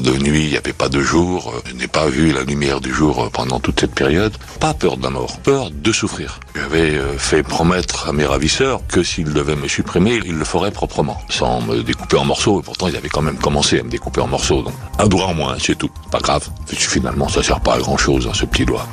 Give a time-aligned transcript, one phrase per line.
[0.00, 1.52] de nuit, il n'y avait pas de jour.
[1.66, 4.36] Je n'ai pas vu la lumière du jour pendant toute cette période.
[4.60, 6.40] Pas peur de la mort, peur de souffrir.
[6.54, 11.20] J'avais fait promettre à mes ravisseurs que s'ils devaient me supprimer, ils le feraient proprement,
[11.28, 12.60] sans me découper en morceaux.
[12.60, 14.62] Et pourtant, ils avaient quand même commencé à me découper en morceaux.
[14.62, 15.90] Donc, un doigt en moins, c'est tout.
[16.10, 16.48] Pas grave.
[16.66, 18.86] Finalement, ça sert pas à grand chose, hein, ce petit doigt.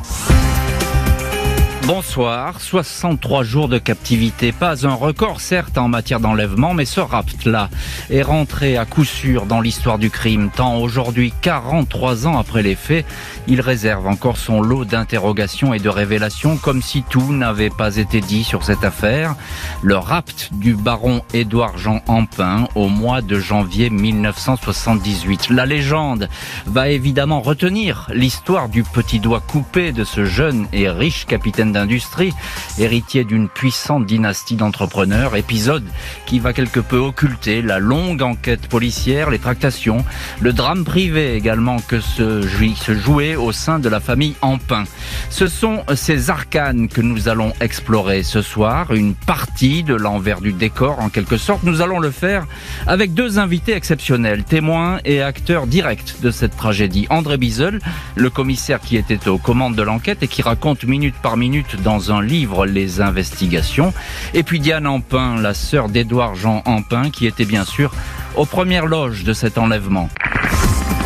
[1.92, 7.72] Bonsoir, 63 jours de captivité, pas un record certes en matière d'enlèvement, mais ce rapt-là
[8.12, 12.76] est rentré à coup sûr dans l'histoire du crime, tant aujourd'hui, 43 ans après les
[12.76, 13.08] faits,
[13.48, 18.22] il réserve encore son lot d'interrogations et de révélations comme si tout n'avait pas été
[18.22, 19.34] dit sur cette affaire.
[19.82, 25.50] Le rapt du baron Édouard Jean Ampin au mois de janvier 1978.
[25.50, 26.30] La légende
[26.68, 32.34] va évidemment retenir l'histoire du petit doigt coupé de ce jeune et riche capitaine d'industrie,
[32.78, 35.86] héritier d'une puissante dynastie d'entrepreneurs, épisode
[36.26, 40.04] qui va quelque peu occulter la longue enquête policière, les tractations,
[40.42, 44.84] le drame privé également que se, jouait au sein de la famille Ampin.
[45.30, 50.52] Ce sont ces arcanes que nous allons explorer ce soir, une partie de l'envers du
[50.52, 51.64] décor en quelque sorte.
[51.64, 52.46] Nous allons le faire
[52.88, 57.08] avec deux invités exceptionnels, témoins et acteurs directs de cette tragédie.
[57.10, 57.80] André Bizel,
[58.16, 62.12] le commissaire qui était aux commandes de l'enquête et qui raconte minute par minute dans
[62.12, 63.94] un livre les investigations.
[64.34, 67.92] Et puis Diane Ampin, la sœur d'Édouard Jean Ampin, qui était bien sûr
[68.36, 70.10] aux premières loges de cet enlèvement.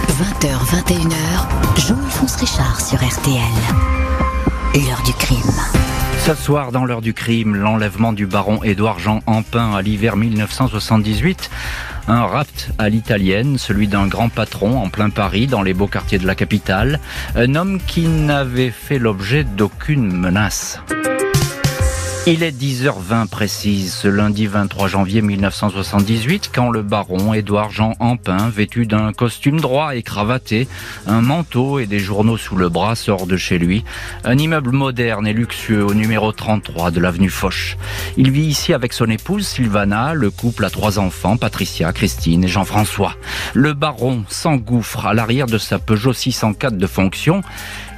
[0.09, 3.41] 20h, 21h, Jean-Alphonse Richard sur RTL.
[4.75, 5.92] L'heure du crime.
[6.25, 11.49] Ce soir, dans l'heure du crime, l'enlèvement du baron Édouard Jean Ampin à l'hiver 1978.
[12.07, 16.19] Un rapt à l'italienne, celui d'un grand patron en plein Paris, dans les beaux quartiers
[16.19, 17.02] de la capitale.
[17.35, 20.80] Un homme qui n'avait fait l'objet d'aucune menace.
[22.25, 28.47] Il est 10h20 précise, ce lundi 23 janvier 1978, quand le baron Édouard Jean Ampin,
[28.47, 30.69] vêtu d'un costume droit et cravaté,
[31.05, 33.83] un manteau et des journaux sous le bras, sort de chez lui.
[34.23, 37.77] Un immeuble moderne et luxueux au numéro 33 de l'avenue Foch.
[38.15, 42.48] Il vit ici avec son épouse Sylvana, le couple a trois enfants, Patricia, Christine et
[42.48, 43.17] Jean-François.
[43.53, 47.42] Le baron s'engouffre à l'arrière de sa Peugeot 604 de fonction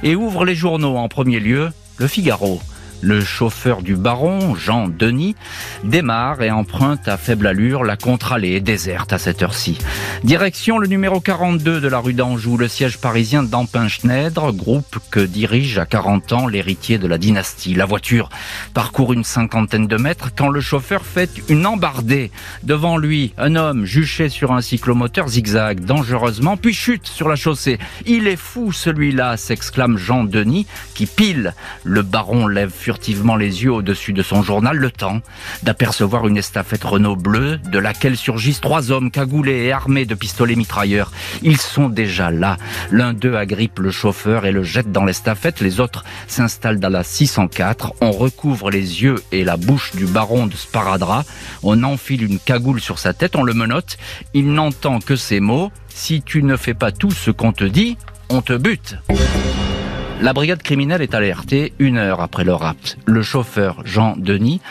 [0.02, 2.60] et ouvre les journaux en premier lieu, le Figaro.
[3.02, 5.36] Le chauffeur du baron, Jean Denis,
[5.84, 9.78] démarre et emprunte à faible allure la contre-allée déserte à cette heure-ci.
[10.24, 15.78] Direction le numéro 42 de la rue d'Anjou, le siège parisien d'Ampin-Schneider, groupe que dirige
[15.78, 17.74] à 40 ans l'héritier de la dynastie.
[17.74, 18.30] La voiture
[18.72, 22.30] parcourt une cinquantaine de mètres quand le chauffeur fait une embardée.
[22.62, 27.78] Devant lui, un homme juché sur un cyclomoteur zigzag dangereusement, puis chute sur la chaussée.
[28.06, 31.54] Il est fou celui-là, s'exclame Jean Denis, qui pile.
[31.84, 35.20] Le baron lève furtivement les yeux au-dessus de son journal le temps
[35.64, 40.54] d'apercevoir une estafette Renault bleue de laquelle surgissent trois hommes cagoulés et armés de pistolets
[40.54, 41.10] mitrailleurs.
[41.42, 42.58] Ils sont déjà là.
[42.92, 45.60] L'un d'eux agrippe le chauffeur et le jette dans l'estafette.
[45.60, 47.94] Les autres s'installent dans la 604.
[48.00, 51.24] On recouvre les yeux et la bouche du baron de Sparadra.
[51.64, 53.34] On enfile une cagoule sur sa tête.
[53.34, 53.98] On le menotte.
[54.32, 55.72] Il n'entend que ces mots.
[55.88, 57.98] Si tu ne fais pas tout ce qu'on te dit,
[58.28, 58.96] on te bute.
[60.22, 62.96] La brigade criminelle est alertée une heure après le rapt.
[63.04, 64.62] Le chauffeur Jean Denis,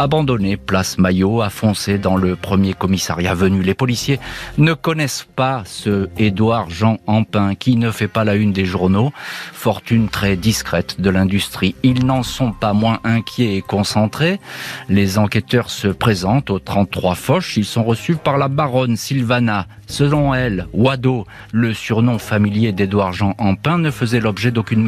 [0.00, 3.62] abandonné place Maillot, a foncé dans le premier commissariat venu.
[3.62, 4.20] Les policiers
[4.58, 9.12] ne connaissent pas ce Édouard Jean Ampin qui ne fait pas la une des journaux,
[9.52, 11.74] fortune très discrète de l'industrie.
[11.82, 14.40] Ils n'en sont pas moins inquiets et concentrés.
[14.88, 17.56] Les enquêteurs se présentent au 33 Foch.
[17.56, 19.66] Ils sont reçus par la baronne Sylvana.
[19.86, 24.84] Selon elle, Wado, le surnom familier d'Édouard Jean Ampin, ne faisait l'objet d'aucune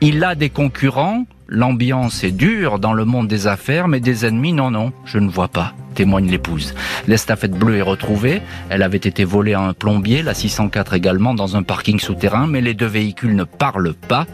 [0.00, 4.52] il a des concurrents, l'ambiance est dure dans le monde des affaires, mais des ennemis,
[4.52, 6.74] non, non, je ne vois pas témoigne l'épouse.
[7.06, 8.42] L'estafette bleue est retrouvée.
[8.68, 12.60] Elle avait été volée à un plombier, la 604 également, dans un parking souterrain, mais
[12.60, 14.26] les deux véhicules ne parlent pas.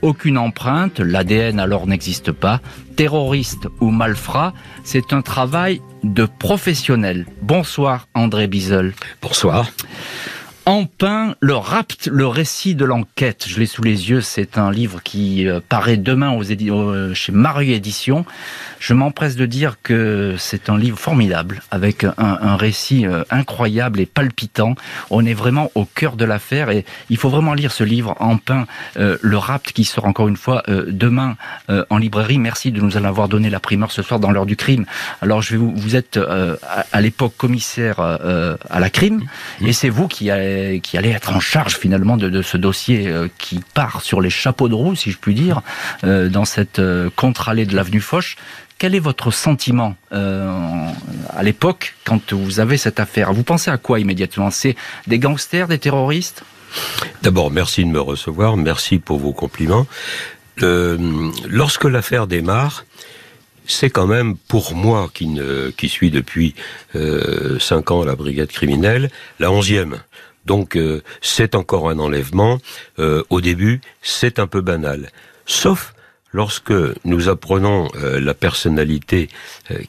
[0.00, 2.60] Aucune empreinte, l'ADN alors n'existe pas.
[2.96, 7.26] Terroriste ou malfrat, c'est un travail de professionnel.
[7.42, 8.94] Bonsoir André Bizel.
[9.20, 9.66] Bonsoir.
[10.68, 13.46] Empin, le rapt, le récit de l'enquête.
[13.48, 14.20] Je l'ai sous les yeux.
[14.20, 18.26] C'est un livre qui euh, paraît demain aux euh, chez Marie Éditions.
[18.78, 23.98] Je m'empresse de dire que c'est un livre formidable, avec un, un, récit euh, incroyable
[23.98, 24.74] et palpitant.
[25.08, 28.66] On est vraiment au cœur de l'affaire et il faut vraiment lire ce livre Empin,
[28.96, 31.36] le rapt, qui sort encore une fois demain
[31.68, 32.38] en librairie.
[32.38, 34.84] Merci de nous en avoir donné la primeur ce soir dans l'heure du crime.
[35.22, 39.22] Alors je vais vous, vous êtes à, l'époque commissaire à la crime
[39.62, 40.30] et c'est vous qui
[40.82, 44.68] qui allait être en charge finalement de, ce dossier euh, qui part sur les chapeaux
[44.68, 45.62] de roue, si je puis dire,
[46.04, 48.36] euh, dans cette euh, contre-allée de l'avenue Foch.
[48.78, 53.32] quel est votre sentiment à l'époque quand vous avez cette affaire?
[53.32, 54.50] Vous pensez à quoi immédiatement?
[54.50, 54.76] C'est
[55.06, 56.44] des gangsters, des terroristes?
[57.22, 59.86] D'abord, merci de me recevoir, merci pour vos compliments.
[60.60, 62.84] Lorsque l'affaire démarre,
[63.68, 66.54] c'est quand même pour moi qui suis depuis
[66.96, 69.98] euh, cinq ans à la brigade criminelle, la onzième.
[70.48, 72.58] Donc euh, c'est encore un enlèvement.
[72.98, 75.10] Euh, au début, c'est un peu banal.
[75.44, 75.94] Sauf
[76.32, 76.72] lorsque
[77.04, 79.28] nous apprenons euh, la personnalité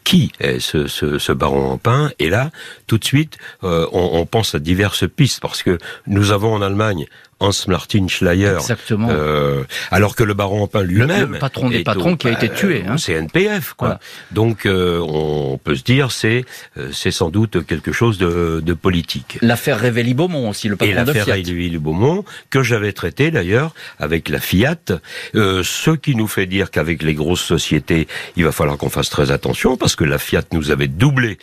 [0.03, 2.51] qui est ce, baron en pain, et là,
[2.87, 5.77] tout de suite, on, pense à diverses pistes, parce que
[6.07, 7.07] nous avons en Allemagne
[7.39, 8.55] Hans-Martin Schleyer.
[8.55, 9.07] Exactement.
[9.11, 11.33] Euh, alors que le baron Empin lui-même.
[11.33, 12.83] Le, patron des patrons qui a été tué.
[12.87, 12.97] Hein.
[12.97, 13.99] C'est NPF, quoi.
[14.31, 16.45] Donc, euh, on peut se dire, c'est
[16.77, 19.37] euh, c'est sans doute quelque chose de, de politique.
[19.41, 24.75] L'affaire Révéli-Beaumont aussi, le patron Et l'affaire Révéli-Beaumont, que j'avais traité d'ailleurs avec la Fiat,
[25.35, 29.09] euh, ce qui nous fait dire qu'avec les grosses sociétés, il va falloir qu'on fasse
[29.09, 31.37] très attention, parce que la Fiat nous avait doublé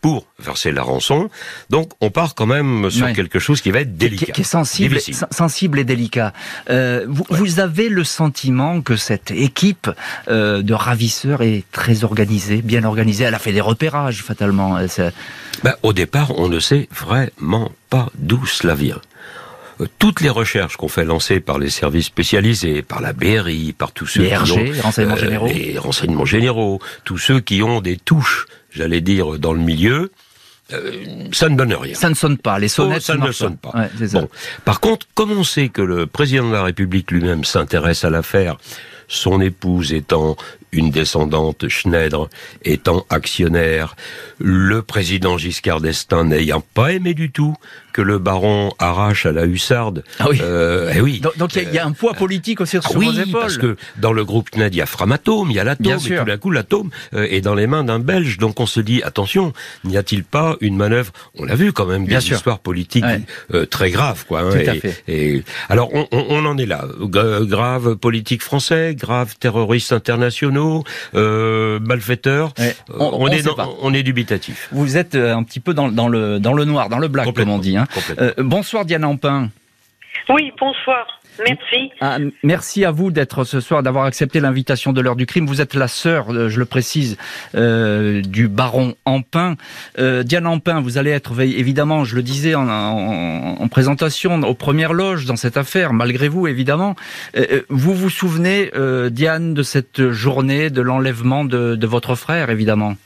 [0.00, 1.30] pour verser la rançon.
[1.70, 4.32] Donc on part quand même sur quelque chose qui va être délicat.
[4.32, 4.98] Qui, est sensible,
[5.30, 6.32] sensible et délicat.
[6.70, 9.90] Euh, vous, vous, avez le sentiment que cette équipe
[10.28, 13.24] euh, de ravisseurs est très organisée, bien organisée.
[13.24, 14.78] Elle a fait des repérages fatalement.
[15.64, 19.00] Ben, au départ, on ne sait vraiment pas d'où cela vient
[19.80, 23.92] euh, toutes les recherches qu'on fait lancer par les services spécialisés, par la BRI, par
[23.92, 27.62] tous ceux les qui ont, les renseignements euh, généraux, les renseignements généraux, tous ceux qui
[27.62, 30.10] ont des touches j'allais dire, dans le milieu,
[30.72, 31.94] euh, ça ne donne rien.
[31.94, 32.98] Ça ne sonne pas, les sonnettes.
[32.98, 33.88] Oh, ça ne sonne pas.
[34.12, 34.28] bon.
[34.64, 38.58] Par contre, comme on sait que le président de la République lui-même s'intéresse à l'affaire,
[39.08, 40.36] son épouse étant
[40.70, 42.28] une descendante Schneider
[42.62, 43.96] étant actionnaire,
[44.38, 47.54] le président Giscard d'Estaing n'ayant pas aimé du tout
[47.98, 50.04] que le baron arrache à la hussarde.
[50.20, 50.38] Ah oui.
[50.40, 51.20] Euh, eh oui.
[51.36, 54.12] Donc il y, a un poids politique aussi sur ah oui, vos parce que dans
[54.12, 56.52] le groupe CNED, il y a Framatome, il y a l'atome, et tout d'un coup
[56.52, 58.38] l'atome euh, est dans les mains d'un Belge.
[58.38, 59.52] Donc on se dit, attention,
[59.82, 61.12] n'y a-t-il pas une manœuvre?
[61.36, 62.36] On l'a vu quand même, Bien sûr.
[62.36, 63.04] histoires politiques
[63.52, 64.24] euh, très graves.
[64.28, 65.02] Quoi, hein, tout et, à fait.
[65.08, 66.84] Et, alors on, on, on, en est là.
[67.00, 70.84] grave politique français, grave terroristes internationaux,
[71.16, 72.54] euh, malfaiteurs.
[72.60, 72.76] Ouais.
[72.96, 74.68] On, on, est dans, on est dubitatif.
[74.70, 77.34] Vous êtes euh, un petit peu dans, dans, le, dans le noir, dans le black,
[77.34, 77.76] comme on dit.
[77.76, 77.87] Hein.
[78.18, 79.50] Euh, bonsoir Diana Ampin.
[80.28, 81.18] Oui, bonsoir.
[81.38, 81.92] Merci.
[82.00, 85.46] Ah, merci à vous d'être ce soir, d'avoir accepté l'invitation de l'heure du crime.
[85.46, 87.16] Vous êtes la sœur, euh, je le précise,
[87.54, 89.56] euh, du baron Ampin.
[89.98, 94.54] Euh, Diane Ampin, vous allez être évidemment, je le disais en, en, en, présentation, aux
[94.54, 96.96] premières loges dans cette affaire, malgré vous évidemment.
[97.36, 102.50] Euh, vous vous souvenez, euh, Diane, de cette journée de l'enlèvement de, de votre frère,
[102.50, 102.96] évidemment?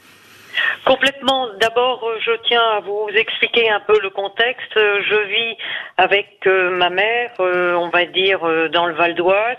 [0.85, 1.49] Complètement.
[1.61, 4.73] D'abord, je tiens à vous expliquer un peu le contexte.
[4.75, 5.57] Je vis
[5.97, 9.59] avec euh, ma mère, euh, on va dire, euh, dans le Val d'Oise.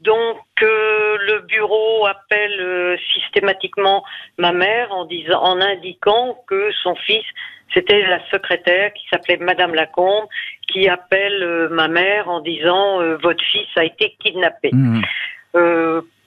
[0.00, 4.04] Donc, le bureau appelle systématiquement
[4.36, 7.24] ma mère en disant, en indiquant que son fils,
[7.72, 10.26] c'était la secrétaire qui s'appelait Madame Lacombe,
[10.68, 14.68] qui appelle ma mère en disant votre fils a été kidnappé.
[14.74, 15.00] Mmh.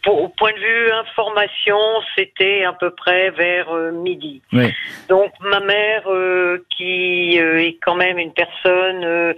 [0.03, 1.77] Pour, au point de vue information,
[2.15, 4.41] c'était à peu près vers euh, midi.
[4.53, 4.73] Oui.
[5.09, 9.35] Donc ma mère, euh, qui euh, est quand même une personne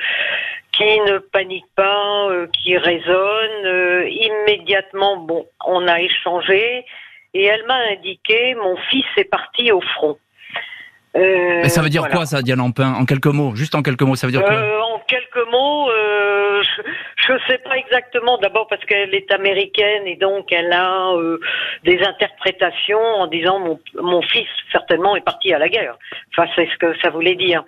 [0.71, 6.85] qui ne panique pas, qui raisonne, immédiatement, bon, on a échangé
[7.33, 10.17] et elle m'a indiqué mon fils est parti au front.
[11.13, 12.15] Mais ça veut dire voilà.
[12.15, 14.53] quoi ça, Diane Ampin En quelques mots, juste en quelques mots, ça veut dire quoi
[14.55, 15.89] En quelques mots,
[17.27, 21.39] je ne sais pas exactement, d'abord parce qu'elle est américaine et donc elle a euh,
[21.83, 25.97] des interprétations en disant mon, mon fils certainement est parti à la guerre.
[26.35, 27.63] Enfin, c'est ce que ça voulait dire.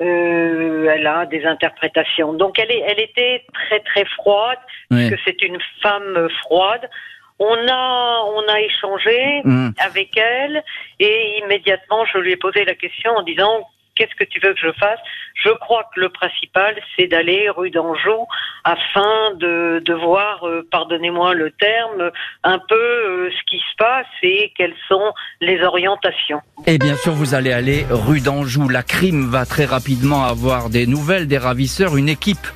[0.00, 2.32] Euh, elle a des interprétations.
[2.32, 4.58] Donc elle, est, elle était très très froide,
[4.90, 5.08] Oui.
[5.08, 6.88] parce que c'est une femme froide.
[7.38, 9.70] On a, on a échangé Mmh.
[9.78, 10.62] avec elle
[11.00, 14.60] et immédiatement je lui ai posé la question en disant qu'est-ce que tu veux que
[14.60, 14.98] je fasse?
[15.42, 18.26] Je crois que le principal, c'est d'aller rue d'Anjou
[18.64, 22.10] afin de, voir, euh, pardonnez-moi le terme,
[22.44, 26.40] un peu euh, ce qui se passe et quelles sont les orientations.
[26.66, 28.68] Et bien sûr, vous allez aller rue d'Anjou.
[28.68, 32.46] La crime va très rapidement avoir des nouvelles des ravisseurs, une équipe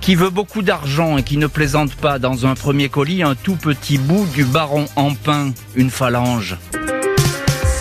[0.00, 3.56] qui veut beaucoup d'argent et qui ne plaisante pas dans un premier colis un tout
[3.56, 6.56] petit bout du baron Ampin, une phalange.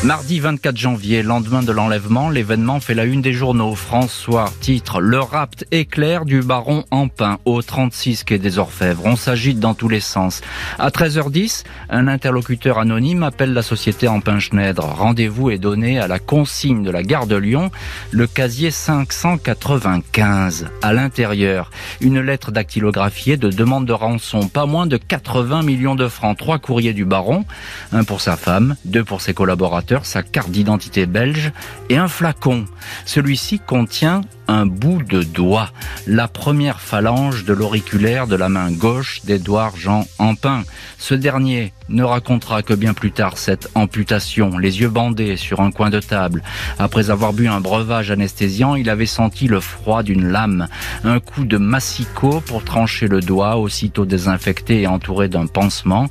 [0.03, 3.73] Mardi 24 janvier, lendemain de l'enlèvement, l'événement fait la une des journaux.
[3.73, 9.05] François titre Le rapt éclair du baron Ampin au 36 quai des Orfèvres.
[9.05, 10.41] On s'agite dans tous les sens.
[10.77, 14.83] À 13h10, un interlocuteur anonyme appelle la société Ampin Schneider.
[14.83, 17.71] Rendez-vous est donné à la consigne de la gare de Lyon,
[18.11, 20.67] le casier 595.
[20.81, 26.09] À l'intérieur, une lettre dactylographiée de demande de rançon, pas moins de 80 millions de
[26.09, 26.37] francs.
[26.37, 27.45] Trois courriers du baron,
[27.93, 31.51] un pour sa femme, deux pour ses collaborateurs sa carte d'identité belge
[31.89, 32.65] et un flacon.
[33.05, 35.69] Celui-ci contient un bout de doigt,
[36.07, 40.63] la première phalange de l'auriculaire de la main gauche d'Édouard Jean Ampin.
[40.97, 45.71] Ce dernier ne racontera que bien plus tard cette amputation, les yeux bandés sur un
[45.71, 46.43] coin de table.
[46.79, 50.67] Après avoir bu un breuvage anesthésiant, il avait senti le froid d'une lame.
[51.03, 56.07] Un coup de massicot pour trancher le doigt, aussitôt désinfecté et entouré d'un pansement.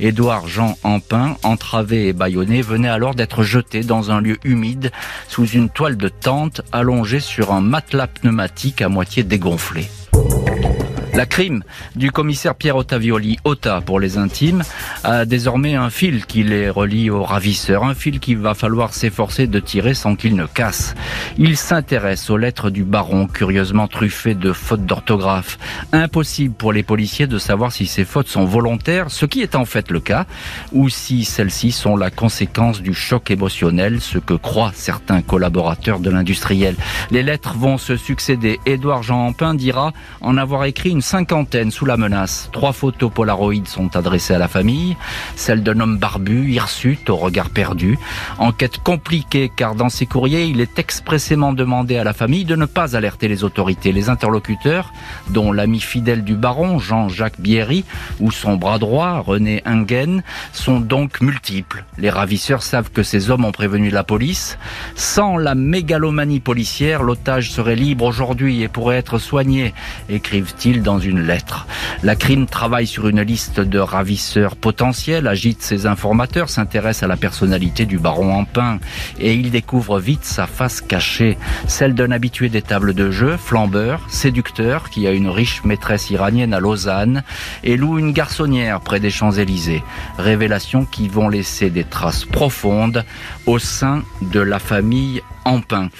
[0.00, 4.92] Édouard Jean Ampin, entravé et bâillonné, venait alors d'être jeté dans un lieu humide
[5.28, 9.88] sous une toile de tente allongée sur un matelas pneumatique à moitié dégonflé.
[11.14, 11.62] La crime
[11.94, 14.64] du commissaire Pierre Ottavioli, Otta pour les intimes,
[15.04, 19.46] a désormais un fil qui les relie au ravisseur, un fil qu'il va falloir s'efforcer
[19.46, 20.96] de tirer sans qu'il ne casse.
[21.38, 25.56] Il s'intéresse aux lettres du baron, curieusement truffées de fautes d'orthographe.
[25.92, 29.66] Impossible pour les policiers de savoir si ces fautes sont volontaires, ce qui est en
[29.66, 30.26] fait le cas,
[30.72, 36.10] ou si celles-ci sont la conséquence du choc émotionnel, ce que croient certains collaborateurs de
[36.10, 36.74] l'industriel.
[37.12, 38.58] Les lettres vont se succéder.
[38.66, 42.48] Édouard Jean Ampin dira en avoir écrit une cinquantaine sous la menace.
[42.50, 44.96] Trois photos Polaroid sont adressées à la famille.
[45.36, 47.98] Celle d'un homme barbu, hirsute, au regard perdu.
[48.38, 52.64] Enquête compliquée car dans ces courriers, il est expressément demandé à la famille de ne
[52.64, 53.92] pas alerter les autorités.
[53.92, 54.94] Les interlocuteurs,
[55.28, 57.84] dont l'ami fidèle du baron, Jean-Jacques Bierry,
[58.18, 60.22] ou son bras droit, René Ingen,
[60.54, 61.84] sont donc multiples.
[61.98, 64.56] Les ravisseurs savent que ces hommes ont prévenu la police.
[64.94, 69.74] Sans la mégalomanie policière, l'otage serait libre aujourd'hui et pourrait être soigné,
[70.08, 71.66] écrivent-ils dans une lettre.
[72.02, 77.16] La crime travaille sur une liste de ravisseurs potentiels, agite ses informateurs, s'intéresse à la
[77.16, 78.78] personnalité du baron Ampin
[79.18, 84.00] et il découvre vite sa face cachée, celle d'un habitué des tables de jeu, flambeur,
[84.08, 87.22] séducteur, qui a une riche maîtresse iranienne à Lausanne
[87.62, 89.82] et loue une garçonnière près des Champs-Élysées.
[90.18, 93.04] Révélations qui vont laisser des traces profondes
[93.46, 95.90] au sein de la famille Ampin.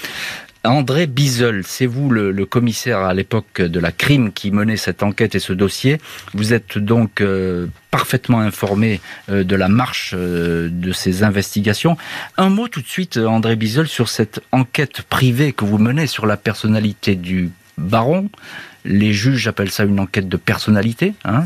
[0.64, 5.34] André Bizel, c'est vous le, commissaire à l'époque de la crime qui menait cette enquête
[5.34, 5.98] et ce dossier.
[6.32, 11.96] Vous êtes donc euh, parfaitement informé euh, de la marche euh, de ces investigations.
[12.38, 16.24] Un mot tout de suite, André Bizel, sur cette enquête privée que vous menez sur
[16.24, 18.30] la personnalité du baron.
[18.86, 21.14] Les juges appellent ça une enquête de personnalité.
[21.24, 21.44] Hein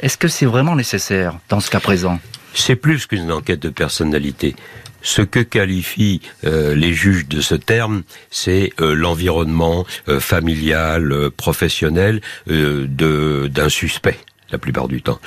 [0.00, 2.20] Est-ce que c'est vraiment nécessaire dans ce cas présent?
[2.58, 4.56] C'est plus qu'une enquête de personnalité.
[5.02, 12.20] Ce que qualifient euh, les juges de ce terme, c'est euh, l'environnement euh, familial, professionnel
[12.46, 14.18] de d'un suspect
[14.50, 15.20] la plupart du temps.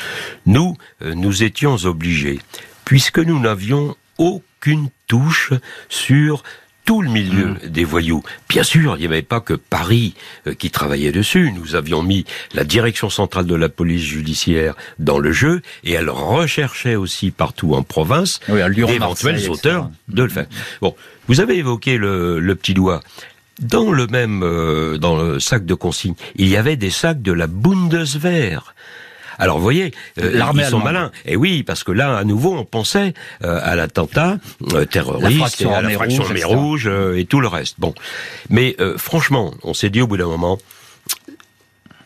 [0.45, 2.39] Nous, nous étions obligés,
[2.85, 5.51] puisque nous n'avions aucune touche
[5.89, 6.43] sur
[6.89, 7.57] tout le milieu mm.
[7.67, 8.23] des voyous.
[8.49, 10.15] Bien sûr, il n'y avait pas que Paris
[10.47, 11.51] euh, qui travaillait dessus.
[11.55, 16.09] Nous avions mis la direction centrale de la police judiciaire dans le jeu et elle
[16.09, 20.47] recherchait aussi partout en province d'éventuels auteurs de le faire.
[20.81, 20.95] Bon,
[21.27, 23.01] vous avez évoqué le, le petit doigt.
[23.61, 27.33] Dans le même, euh, dans le sac de consigne, il y avait des sacs de
[27.33, 28.73] la Bundeswehr.
[29.39, 31.11] Alors vous voyez, euh, ils sont malins.
[31.25, 34.37] Et oui, parce que là, à nouveau, on pensait euh, à l'attentat
[34.73, 37.75] euh, terroriste, à la fraction rouge, rouge et tout le reste.
[37.79, 37.95] Bon,
[38.49, 40.59] mais franchement, on s'est dit au bout d'un moment,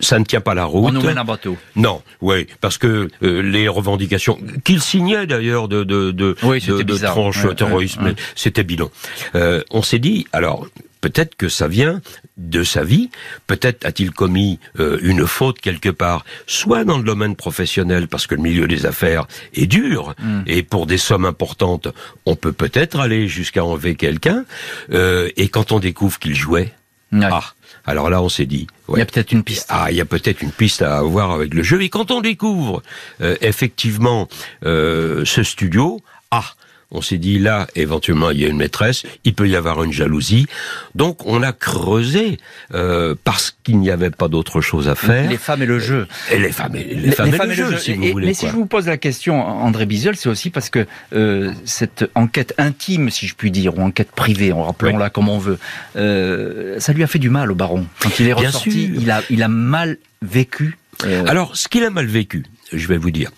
[0.04, 0.90] ça ne tient pas la route.
[0.90, 1.58] On nous mène un bateau.
[1.76, 7.56] Non, oui, parce que les revendications qu'il signait d'ailleurs de de de, oui, de, tranches
[7.56, 8.92] terrorisme, c'était bidon.
[9.34, 10.68] on s'est dit alors
[11.04, 12.00] Peut-être que ça vient
[12.38, 13.10] de sa vie,
[13.46, 18.36] peut-être a-t-il commis euh, une faute quelque part, soit dans le domaine professionnel, parce que
[18.36, 20.44] le milieu des affaires est dur, hmm.
[20.48, 21.90] et pour des sommes importantes,
[22.26, 24.46] on peut peut-être aller jusqu'à enlever quelqu'un,
[24.94, 26.72] euh, et quand on découvre qu'il jouait,
[27.22, 27.44] ah,
[27.86, 29.66] alors là on s'est dit, il y a peut-être une piste.
[29.70, 32.22] Ah, il y a peut-être une piste à avoir avec le jeu, et quand on
[32.22, 32.82] découvre
[33.22, 34.28] euh, effectivement
[34.64, 36.46] ce studio, ah,
[36.94, 39.92] on s'est dit là, éventuellement, il y a une maîtresse, il peut y avoir une
[39.92, 40.46] jalousie.
[40.96, 42.38] Donc on a creusé
[42.74, 45.30] euh, parce qu'il n'y avait pas d'autre chose à faire.
[45.30, 46.08] Les femmes et le jeu.
[46.32, 48.28] Et les femmes et, les, femmes et, le, jeu, si vous voulez.
[48.28, 52.06] Mais si je vous pose la question, André Bizel, c'est aussi parce que euh, cette
[52.14, 55.58] enquête intime, si je puis dire, ou enquête privée, rappelons-la comme on veut,
[55.96, 57.88] euh, ça lui a fait du mal au baron.
[58.00, 60.78] Quand il est ressorti, il a, il a mal vécu.
[61.28, 63.32] Alors, ce qu'il a mal vécu, je vais vous dire,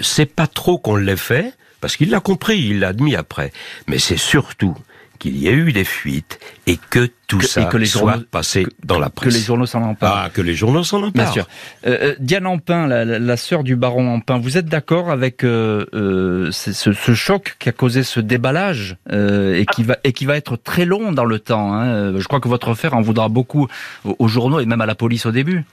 [0.00, 1.52] c'est pas trop qu'on l'ait fait,
[1.84, 3.52] parce qu'il l'a compris, il l'a admis après.
[3.88, 4.74] Mais c'est surtout
[5.18, 8.98] qu'il y a eu des fuites et que tout ça que les soit passé dans
[8.98, 9.34] la presse.
[9.34, 10.16] Que les journaux s'en emparent.
[10.16, 11.12] Ah, que les journaux s'en emparent.
[11.12, 11.46] Bien sûr.
[11.86, 15.84] Euh, euh, Diane Ampin, la, la, sœur du baron Ampin, vous êtes d'accord avec euh,
[15.92, 20.38] euh ce, ce, choc qui a causé ce déballage et qui va et qui va
[20.38, 21.74] être très long dans le temps.
[21.74, 22.18] Hein.
[22.18, 23.68] Je crois que votre frère en voudra beaucoup
[24.06, 25.66] aux journaux et même à la police au début.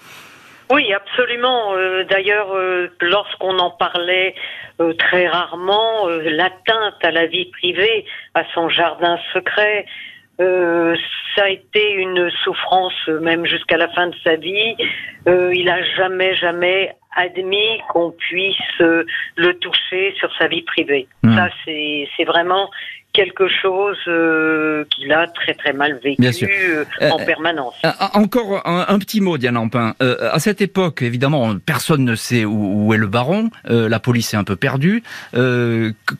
[0.71, 1.73] Oui, absolument.
[1.75, 4.35] Euh, d'ailleurs, euh, lorsqu'on en parlait
[4.79, 9.85] euh, très rarement, l'atteinte à la vie privée, à son jardin secret,
[10.39, 14.75] ça a été une souffrance même jusqu'à la fin de sa vie.
[15.27, 21.07] il a jamais, jamais admis qu'on puisse le toucher sur sa vie privée.
[21.21, 21.35] Hmm.
[21.35, 22.71] Ça, c'est vraiment
[23.13, 27.75] quelque chose euh, qu'il a très très mal vécu euh, en euh, permanence.
[28.13, 29.95] encore un, petit mot, Diane Ampin.
[29.99, 33.49] à cette époque, évidemment, personne ne sait où, est le baron.
[33.65, 35.03] la police est un peu perdue.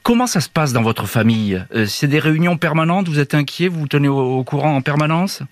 [0.03, 1.63] comment ça se passe dans votre famille?
[1.85, 3.07] C'est des réunions permanentes?
[3.07, 5.43] Vous êtes inquiet Vous vous tenez au courant en permanence?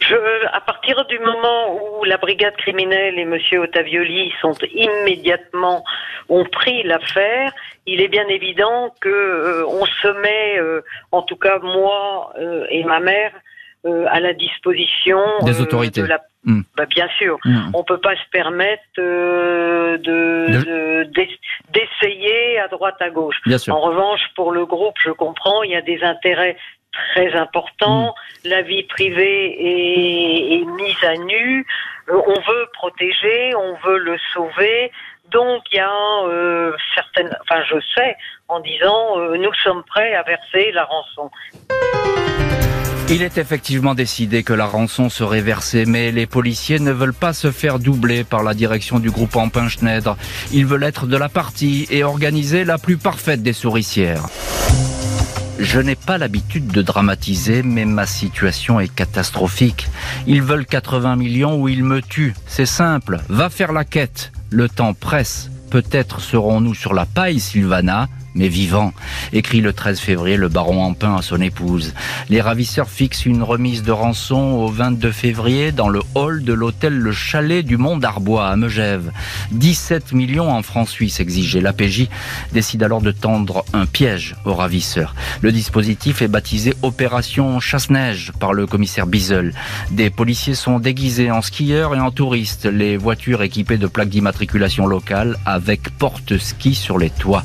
[0.00, 5.84] Je, à partir du moment où la brigade criminelle et Monsieur Ottavioli sont immédiatement
[6.28, 7.52] ont pris l'affaire,
[7.86, 12.66] il est bien évident que euh, on se met, euh, en tout cas moi euh,
[12.70, 13.32] et ma mère,
[14.10, 16.02] à la disposition des autorités.
[16.02, 16.20] De la...
[16.44, 16.60] Hmm.
[16.76, 17.70] Bah, bien sûr, hmm.
[17.72, 19.96] on peut pas se permettre de
[21.72, 23.36] d'essayer à droite à gauche.
[23.68, 26.56] En revanche, pour le groupe, je comprends, il y a des intérêts
[26.92, 28.14] très important.
[28.44, 28.48] Mm.
[28.48, 31.66] La vie privée est, mise à nu.
[32.08, 34.90] Euh, on veut protéger, on veut le sauver.
[35.30, 35.90] Donc il y a
[36.26, 38.16] euh, certaines, enfin je sais,
[38.48, 41.30] en disant euh, nous sommes prêts à verser la rançon.
[43.10, 47.32] Il est effectivement décidé que la rançon serait versée, mais les policiers ne veulent pas
[47.32, 50.14] se faire doubler par la direction du groupe Ampin Schneider.
[50.52, 54.26] Ils veulent être de la partie et organiser la plus parfaite des souricières.
[55.58, 59.88] Je n'ai pas l'habitude de dramatiser, mais ma situation est catastrophique.
[60.26, 62.34] Ils veulent 80 millions ou ils me tuent.
[62.46, 63.18] C'est simple.
[63.28, 64.30] Va faire la quête.
[64.50, 65.50] Le temps presse.
[65.70, 68.92] Peut-être serons-nous sur la paille, Sylvana, mais vivant,
[69.32, 71.94] écrit le 13 février le baron Ampin à son épouse.
[72.28, 76.98] Les ravisseurs fixent une remise de rançon au 22 février dans le hall de l'hôtel
[76.98, 79.10] Le Chalet du Mont d'Arbois à Megève.
[79.52, 81.60] 17 millions en francs suisses exigés.
[81.60, 82.08] L'APJ
[82.52, 85.14] décide alors de tendre un piège aux ravisseurs.
[85.40, 89.54] Le dispositif est baptisé Opération Chasse-Neige par le commissaire Bizel.
[89.90, 92.66] Des policiers sont déguisés en skieurs et en touristes.
[92.66, 97.44] Les voitures équipées de plaques d'immatriculation locale avec porte-ski sur les toits.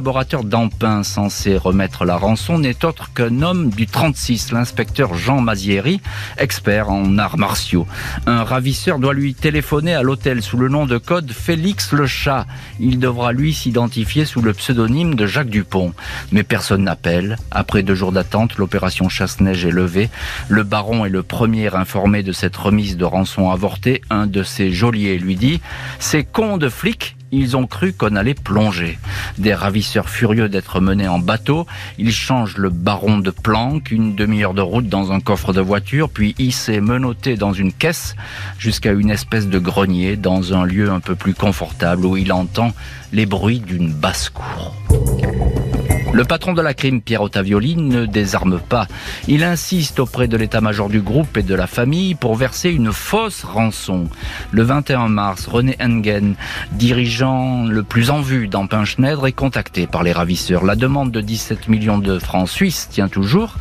[0.00, 6.00] d'Ampin censé remettre la rançon n'est autre qu'un homme du 36, l'inspecteur Jean Mazieri,
[6.38, 7.86] expert en arts martiaux.
[8.26, 12.46] Un ravisseur doit lui téléphoner à l'hôtel sous le nom de code Félix le Chat.
[12.78, 15.92] Il devra lui s'identifier sous le pseudonyme de Jacques Dupont.
[16.32, 17.36] Mais personne n'appelle.
[17.50, 20.08] Après deux jours d'attente, l'opération chasse-neige est levée.
[20.48, 24.00] Le baron est le premier informé de cette remise de rançon avortée.
[24.08, 25.60] Un de ses geôliers lui dit
[25.98, 28.98] «Ces cons de flics ils ont cru qu'on allait plonger.
[29.38, 31.66] Des ravisseurs furieux d'être menés en bateau,
[31.98, 36.08] ils changent le baron de planque, une demi-heure de route dans un coffre de voiture,
[36.08, 38.16] puis hissé, menotté dans une caisse
[38.58, 42.72] jusqu'à une espèce de grenier dans un lieu un peu plus confortable où il entend
[43.12, 44.74] les bruits d'une basse-cour.
[46.12, 48.88] Le patron de la crime, Pierre Ottavioli, ne désarme pas.
[49.28, 53.44] Il insiste auprès de l'état-major du groupe et de la famille pour verser une fausse
[53.44, 54.08] rançon.
[54.50, 56.34] Le 21 mars, René Engen,
[56.72, 60.64] dirigeant le plus en vue d'Ampin Schneider, est contacté par les ravisseurs.
[60.64, 63.54] La demande de 17 millions de francs suisses tient toujours.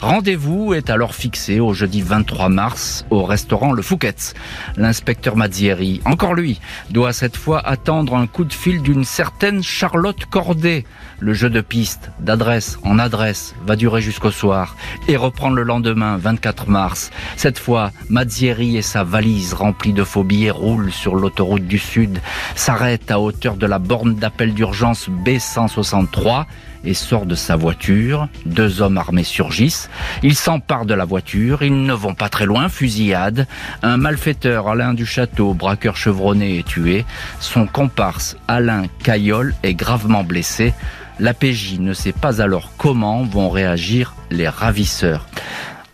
[0.00, 4.34] Rendez-vous est alors fixé au jeudi 23 mars au restaurant Le Fouquet's.
[4.76, 10.24] L'inspecteur Mazzieri, encore lui, doit cette fois attendre un coup de fil d'une certaine Charlotte
[10.26, 10.84] Cordet.
[11.18, 14.76] Le jeu de piste, d'adresse en adresse, va durer jusqu'au soir
[15.08, 17.10] et reprendre le lendemain, 24 mars.
[17.36, 22.18] Cette fois, Mazzieri et sa valise remplie de faux roulent sur l'autoroute du Sud,
[22.54, 26.44] s'arrêtent à hauteur de la borne d'appel d'urgence B163
[26.84, 28.28] et sort de sa voiture.
[28.44, 29.90] Deux hommes armés surgissent.
[30.22, 31.62] Ils s'emparent de la voiture.
[31.62, 32.68] Ils ne vont pas très loin.
[32.68, 33.46] Fusillade.
[33.82, 37.04] Un malfaiteur, Alain du Château, braqueur chevronné, est tué.
[37.40, 40.72] Son comparse, Alain Caillol, est gravement blessé.
[41.18, 45.26] La PJ ne sait pas alors comment vont réagir les ravisseurs.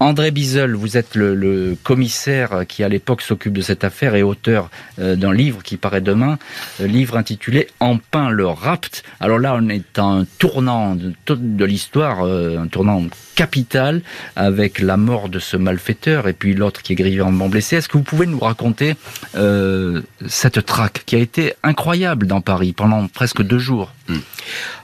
[0.02, 4.68] André Bizel, vous êtes le, commissaire qui à l'époque s'occupe de cette affaire et auteur
[4.98, 6.40] euh, d'un livre qui paraît demain,
[6.82, 9.04] un livre intitulé En pain le rapt.
[9.20, 13.04] Alors là, on est à un tournant de, l'histoire, euh, un tournant
[13.36, 14.02] capital
[14.34, 17.76] avec la mort de ce malfaiteur et puis l'autre qui est grièvement blessé.
[17.76, 18.96] Est-ce que vous pouvez nous raconter
[19.36, 23.94] euh, cette traque qui a été incroyable dans Paris pendant presque deux jours?
[24.08, 24.18] Hmm.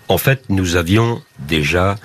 [0.07, 1.97] En fait, nous avions déjà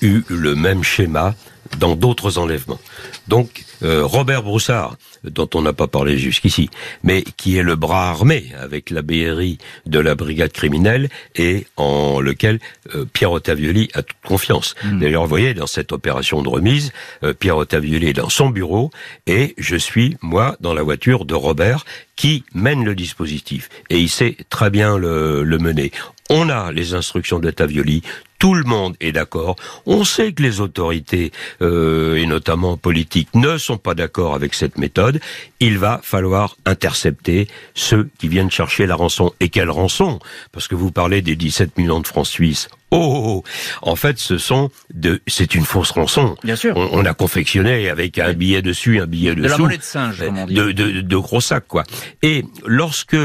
[0.00, 1.34] eu le même schéma
[1.78, 2.80] dans d'autres enlèvements.
[3.28, 6.70] Donc euh, Robert Broussard, dont on n'a pas parlé jusqu'ici,
[7.02, 12.20] mais qui est le bras armé avec la BRI de la brigade criminelle et en
[12.20, 12.60] lequel
[12.94, 14.74] euh, Pierre Ottavioli a toute confiance.
[14.84, 15.00] Hmm.
[15.00, 16.92] D'ailleurs, vous voyez, dans cette opération de remise,
[17.24, 18.90] euh, Pierre Ottavioli est dans son bureau
[19.26, 21.84] et je suis, moi, dans la voiture de Robert
[22.16, 23.68] qui mène le dispositif.
[23.90, 25.90] Et il sait très bien le, le mener.
[26.30, 28.02] On a les instructions d'Ottavioli,
[28.42, 29.54] tout le monde est d'accord.
[29.86, 31.30] On sait que les autorités,
[31.60, 35.20] euh, et notamment politiques, ne sont pas d'accord avec cette méthode.
[35.60, 39.32] Il va falloir intercepter ceux qui viennent chercher la rançon.
[39.38, 40.18] Et quelle rançon?
[40.50, 42.68] Parce que vous parlez des 17 millions de francs suisses.
[42.90, 43.44] Oh, oh, oh,
[43.82, 46.34] En fait, ce sont de, c'est une fausse rançon.
[46.42, 46.76] Bien sûr.
[46.76, 49.44] On, a confectionné avec un billet dessus, un billet dessous.
[49.44, 50.54] De la monnaie de singe, comme on dit.
[50.54, 51.84] De, de, gros sacs, quoi.
[52.22, 53.16] Et lorsque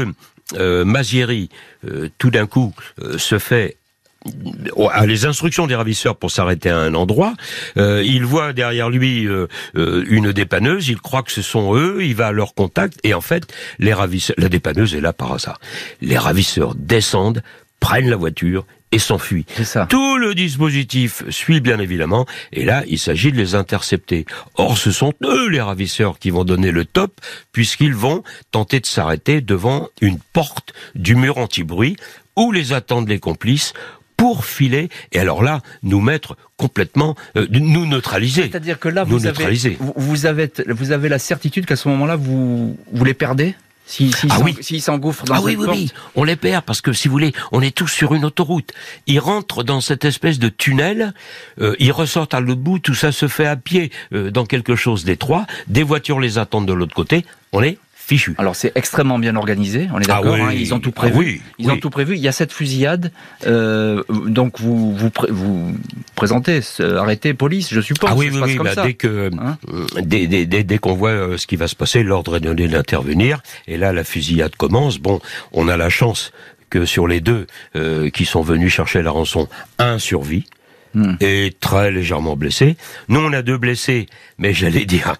[0.56, 1.48] euh, Mazieri,
[1.86, 3.76] euh, tout d'un coup, euh, se fait
[4.90, 7.34] à les instructions des ravisseurs pour s'arrêter à un endroit,
[7.76, 12.04] euh, il voit derrière lui euh, euh, une dépanneuse, il croit que ce sont eux,
[12.04, 12.98] il va à leur contact.
[13.04, 15.60] Et en fait la dépanneuse est là par hasard.
[16.00, 17.42] Les ravisseurs descendent,
[17.80, 19.46] prennent la voiture et s'enfuient.
[19.88, 24.24] Tout le dispositif suit bien évidemment, et là, il s'agit de les intercepter.
[24.56, 27.20] Or, ce sont eux, les ravisseurs, qui vont donner le top,
[27.52, 31.96] puisqu'ils vont tenter de s'arrêter devant une porte du mur anti-bruit,
[32.36, 33.74] où les attendent les complices,
[34.16, 38.42] pour filer, et alors là, nous mettre complètement, euh, nous neutraliser.
[38.42, 42.76] C'est-à-dire que là, vous, avez, vous, avez, vous avez la certitude qu'à ce moment-là, vous,
[42.92, 43.54] vous les perdez?
[43.88, 44.80] S'ils si, ah oui.
[44.80, 47.62] s'engouffrent dans ah oui, oui, oui, on les perd parce que si vous voulez, on
[47.62, 48.74] est tous sur une autoroute.
[49.06, 51.14] Ils rentrent dans cette espèce de tunnel,
[51.58, 54.76] euh, ils ressortent à l'autre bout, tout ça se fait à pied euh, dans quelque
[54.76, 55.46] chose d'étroit.
[55.68, 57.24] Des voitures les attendent de l'autre côté.
[57.52, 57.78] On est
[58.38, 60.34] alors c'est extrêmement bien organisé, on est ah d'accord.
[60.34, 61.14] Hein, ils ont tout prévu.
[61.14, 62.16] Ah oui, ils ont tout prévu.
[62.16, 63.12] Il y a cette fusillade.
[63.46, 65.74] Euh, donc vous vous, vous
[66.14, 68.10] présentez, arrêtez police, je suppose.
[68.12, 68.58] Ah oui, oui, oui.
[68.58, 71.76] Bah, dès que hein euh, dès, dès, dès, qu'on voit euh, ce qui va se
[71.76, 73.40] passer, l'ordre est donné d'intervenir.
[73.66, 74.98] Et là, la fusillade commence.
[74.98, 75.20] Bon,
[75.52, 76.32] on a la chance
[76.70, 80.44] que sur les deux euh, qui sont venus chercher la rançon, un survit.
[80.98, 81.14] Hmm.
[81.20, 82.76] est très légèrement blessé.
[83.08, 84.06] Nous, on a deux blessés,
[84.36, 85.14] mais j'allais dire,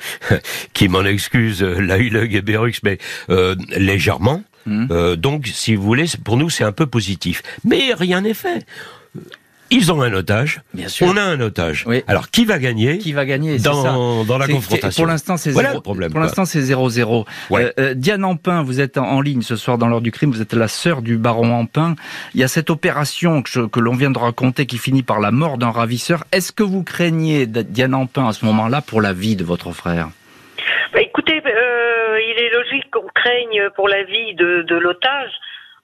[0.73, 2.99] qui m'en excuse, euh, Lahuleg et Berux, mais
[3.31, 4.43] euh, légèrement.
[4.67, 4.87] Hmm.
[4.91, 7.43] Euh, donc, si vous voulez, pour nous, c'est un peu positif.
[7.65, 8.67] Mais rien n'est fait.
[9.71, 10.63] Ils ont un otage.
[10.73, 11.07] Bien sûr.
[11.09, 11.85] On a un otage.
[11.87, 12.03] Oui.
[12.07, 15.71] Alors qui va gagner Qui va gagner dans, dans la confrontation Pour l'instant, c'est voilà
[15.71, 15.83] zéro.
[15.83, 17.27] Problème, pour l'instant, c'est 0-0.
[17.53, 20.31] Euh, euh, Diane Ampin, vous êtes en, ligne ce soir dans l'heure du crime.
[20.31, 21.97] Vous êtes la sœur du baron Ampin.
[22.35, 25.31] Il y a cette opération que, que l'on vient de raconter qui finit par la
[25.31, 26.25] mort d'un ravisseur.
[26.33, 30.09] Est-ce que vous craignez Diane Ampin à ce moment-là pour la vie de votre frère?
[30.93, 35.31] Bah, Écoutez, euh, il est logique qu'on craigne pour la vie de, de l'otage.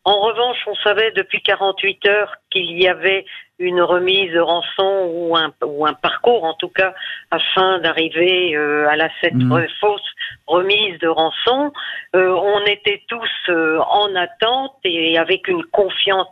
[0.05, 3.25] En revanche, on savait depuis 48 heures qu'il y avait
[3.59, 6.95] une remise de rançon ou un, ou un parcours en tout cas
[7.31, 9.69] afin d'arriver euh, à la cette mmh.
[9.81, 10.03] fausse
[10.47, 11.73] remise de rançon.
[12.17, 16.27] Euh, on était tous euh, en attente et avec une confiance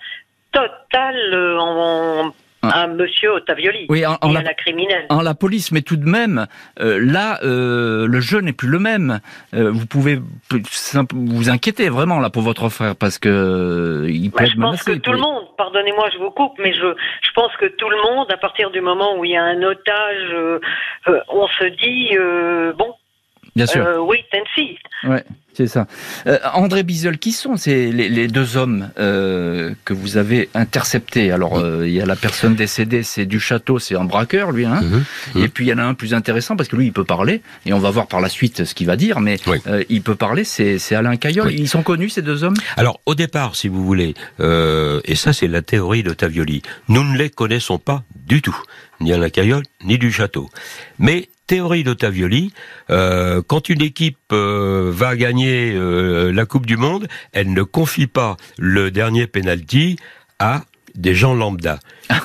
[0.52, 2.32] totale en,
[2.62, 5.06] un monsieur Ottavioli oui, en, la, la criminelle.
[5.08, 6.46] En la police, mais tout de même,
[6.80, 9.20] euh, là, euh, le jeu n'est plus le même.
[9.54, 10.20] Euh, vous pouvez
[11.12, 14.92] vous inquiéter vraiment là pour votre frère parce que il peut bah, Je pense que
[14.92, 18.30] tout le monde, pardonnez-moi, je vous coupe, mais je, je pense que tout le monde,
[18.30, 20.36] à partir du moment où il y a un otage,
[21.28, 22.16] on se dit
[22.76, 22.94] bon.
[23.54, 24.06] Bien sûr.
[24.06, 24.78] wait and see.
[25.04, 25.22] Ouais.
[25.54, 25.86] C'est ça.
[26.26, 31.30] Euh, André Bizel, qui sont ces, les, deux hommes euh, que vous avez interceptés?
[31.30, 34.64] Alors, euh, il y a la personne décédée, c'est du château, c'est un braqueur, lui.
[34.64, 35.04] Hein mhm.
[35.34, 35.44] Mhm.
[35.44, 37.42] Et puis, il y en a un plus intéressant, parce que lui, il peut parler,
[37.66, 39.36] et on va voir par la suite ce qu'il va dire, mais
[39.88, 41.52] il peut parler, c'est Alain Caillol.
[41.52, 42.56] Ils sont connus, ces deux hommes?
[42.76, 47.18] Alors, au départ, si vous voulez, et ça, c'est la théorie de Tavioli, nous ne
[47.18, 48.56] les connaissons pas du tout,
[49.00, 50.48] ni Alain Caillol, ni du château.
[50.98, 52.50] Mais théorie d'Ottavioli,
[52.88, 58.06] euh, quand une équipe euh, va gagner euh, la Coupe du Monde, elle ne confie
[58.06, 59.98] pas le dernier penalty
[60.38, 60.62] à
[60.94, 61.78] des gens lambda.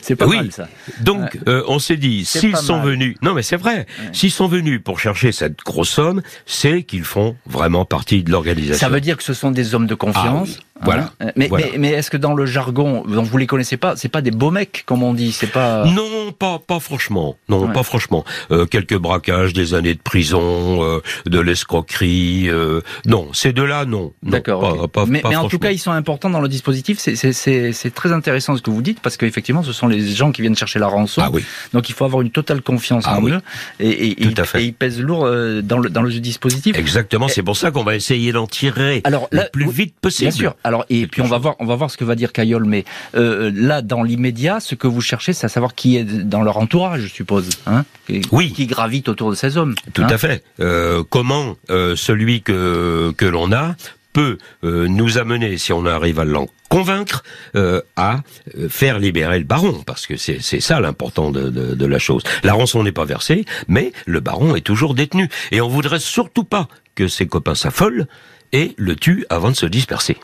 [0.00, 0.66] C'est pas mal ça.
[1.00, 5.00] Donc on s'est dit s'ils sont venus, non mais c'est vrai, s'ils sont venus pour
[5.00, 8.86] chercher cette grosse somme, c'est qu'ils font vraiment partie de l'organisation.
[8.86, 10.58] Ça veut dire que ce sont des hommes de confiance.
[10.60, 11.12] Ah Voilà.
[11.20, 14.22] Hein mais, mais, est-ce que dans le jargon, dont vous les connaissez pas, c'est pas
[14.22, 17.36] des beaux mecs comme on dit, c'est pas Non, pas pas franchement.
[17.48, 18.24] Non, pas franchement.
[18.50, 22.48] Euh, quelques braquages, des années de prison, euh, de l'escroquerie.
[22.48, 24.12] Euh, non, ces deux-là, non.
[24.22, 24.88] D'accord.
[25.06, 26.98] mais, mais en tout cas, ils sont importants dans le dispositif.
[26.98, 30.56] C'est très intéressant ce que vous dites parce qu'effectivement, ce sont les gens qui viennent
[30.56, 31.22] chercher la rançon.
[31.24, 31.44] Ah oui.
[31.72, 33.40] Donc il faut avoir une totale confiance ah en eux.
[33.78, 35.24] Et, et, et, ils pèsent lourd
[35.62, 36.76] dans le dans le dispositif.
[36.76, 37.28] Exactement.
[37.28, 40.30] C'est pour ça qu'on va essayer d'en tirer Alors, le plus vite possible.
[40.30, 40.56] Bien sûr.
[40.64, 42.64] Alors et puis on va voir, on va voir ce que va dire Caillol.
[42.64, 46.42] Mais euh, là, dans l'immédiat, ce que vous cherchez, c'est à savoir qui est dans
[46.42, 47.50] leur entourage, je suppose.
[47.66, 47.84] Hein
[48.32, 48.52] oui.
[48.52, 49.74] Qui gravite autour de ces hommes.
[49.92, 50.42] Tout hein à fait.
[50.60, 53.76] Euh, comment euh, celui que que l'on a
[54.14, 57.24] peut euh, nous amener, si on arrive à l'en convaincre,
[57.56, 58.22] euh, à
[58.68, 62.22] faire libérer le baron, parce que c'est ça l'important de, de, de, la chose.
[62.42, 65.28] La rançon n'est pas versée, mais le baron est toujours détenu.
[65.50, 68.06] Et on voudrait surtout pas que ses copains s'affolent
[68.52, 70.16] et le tuent avant de se disperser.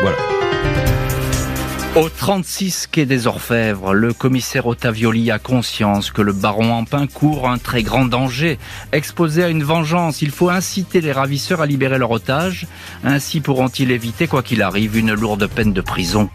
[0.00, 0.16] Voilà.
[1.96, 7.48] Au 36 quai des Orfèvres, le commissaire Ottavioli a conscience que le baron Ampin court
[7.48, 8.58] un très grand danger.
[8.92, 12.66] Exposé à une vengeance, il faut inciter les ravisseurs à libérer leur otage.
[13.02, 16.28] Ainsi pourront-ils éviter, quoi qu'il arrive, une lourde peine de prison.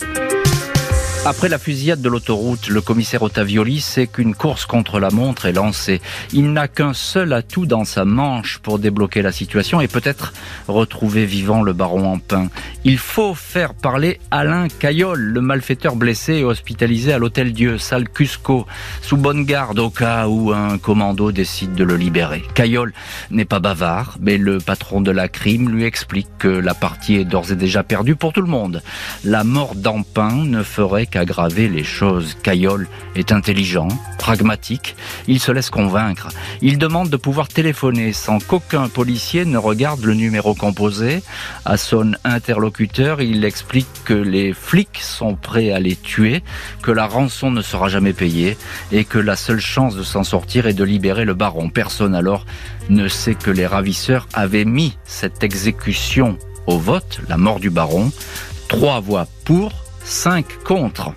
[1.23, 5.51] Après la fusillade de l'autoroute, le commissaire Ottavioli sait qu'une course contre la montre est
[5.51, 6.01] lancée.
[6.33, 10.33] Il n'a qu'un seul atout dans sa manche pour débloquer la situation et peut-être
[10.67, 12.47] retrouver vivant le baron en pain.
[12.85, 18.09] Il faut faire parler Alain Caillol, le malfaiteur blessé et hospitalisé à l'hôtel Dieu, salle
[18.09, 18.65] Cusco,
[19.03, 22.41] sous bonne garde au cas où un commando décide de le libérer.
[22.55, 22.93] Caillol
[23.29, 27.25] n'est pas bavard, mais le patron de la crime lui explique que la partie est
[27.25, 28.81] d'ores et déjà perdue pour tout le monde.
[29.23, 32.35] La mort d'Ampin ne ferait qu'aggraver les choses.
[32.41, 34.95] Caillol est intelligent, pragmatique,
[35.27, 36.29] il se laisse convaincre.
[36.61, 41.21] Il demande de pouvoir téléphoner sans qu'aucun policier ne regarde le numéro composé.
[41.65, 46.41] À son interlocuteur, il explique que les flics sont prêts à les tuer,
[46.81, 48.57] que la rançon ne sera jamais payée
[48.91, 51.69] et que la seule chance de s'en sortir est de libérer le baron.
[51.69, 52.45] Personne alors
[52.89, 58.11] ne sait que les ravisseurs avaient mis cette exécution au vote, la mort du baron.
[58.67, 59.71] Trois voix pour,
[60.03, 61.13] 5 contre.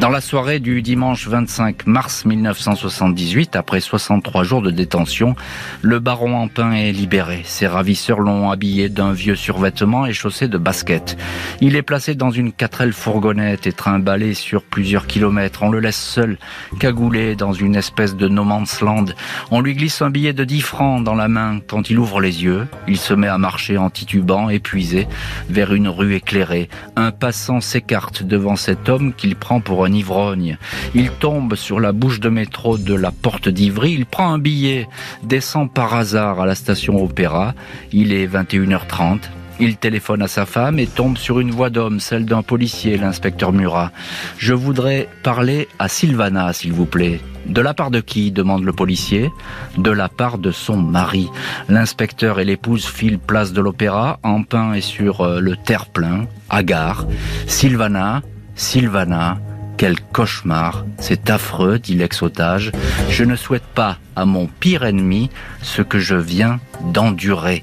[0.00, 5.34] Dans la soirée du dimanche 25 mars 1978, après 63 jours de détention,
[5.80, 7.40] le baron Ampin est libéré.
[7.44, 11.16] Ses ravisseurs l'ont habillé d'un vieux survêtement et chaussé de baskets.
[11.62, 15.62] Il est placé dans une quatrelle fourgonnette et trimballé sur plusieurs kilomètres.
[15.62, 16.36] On le laisse seul,
[16.78, 19.06] cagoulé dans une espèce de no land.
[19.50, 21.60] On lui glisse un billet de 10 francs dans la main.
[21.66, 25.08] Quand il ouvre les yeux, il se met à marcher en titubant, épuisé,
[25.48, 26.68] vers une rue éclairée.
[26.96, 30.58] Un passant s'écarte devant cet homme qu'il prend pour ivrogne.
[30.94, 34.88] Il tombe sur la bouche de métro de la porte d'Ivry, il prend un billet,
[35.22, 37.54] descend par hasard à la station Opéra.
[37.92, 39.20] Il est 21h30.
[39.58, 43.52] Il téléphone à sa femme et tombe sur une voix d'homme, celle d'un policier, l'inspecteur
[43.52, 43.90] Murat.
[44.36, 47.20] Je voudrais parler à Sylvana, s'il vous plaît.
[47.46, 49.30] De la part de qui demande le policier.
[49.78, 51.30] De la part de son mari.
[51.68, 54.18] L'inspecteur et l'épouse filent place de l'opéra.
[54.22, 57.06] Ampin est sur euh, le terre-plein, à gare.
[57.46, 58.22] Sylvana,
[58.56, 59.38] Sylvana,
[59.76, 62.72] quel cauchemar, c'est affreux, dit l'ex-otage.
[63.10, 65.30] Je ne souhaite pas à mon pire ennemi
[65.62, 66.58] ce que je viens
[66.92, 67.62] d'endurer.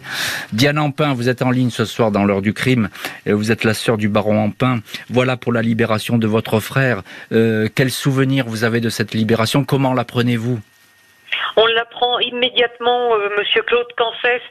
[0.51, 2.89] Diane Ampin, vous êtes en ligne ce soir dans l'heure du crime.
[3.25, 4.79] Vous êtes la sœur du baron Ampin.
[5.09, 7.01] Voilà pour la libération de votre frère.
[7.31, 9.63] Euh, quel souvenir vous avez de cette libération?
[9.63, 10.59] Comment l'apprenez-vous
[11.57, 14.41] On l'apprend immédiatement, euh, Monsieur Claude Cancès,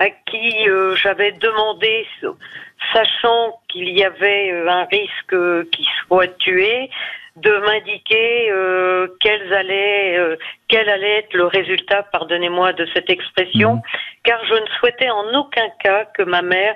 [0.00, 2.06] à qui euh, j'avais demandé
[2.92, 6.90] sachant qu'il y avait euh, un risque qu'il soit tué,
[7.36, 10.36] de m'indiquer euh, quel allait euh,
[10.68, 13.82] quel allait être le résultat, pardonnez-moi de cette expression, mhm.
[14.24, 16.74] car je ne souhaitais en aucun cas que ma mère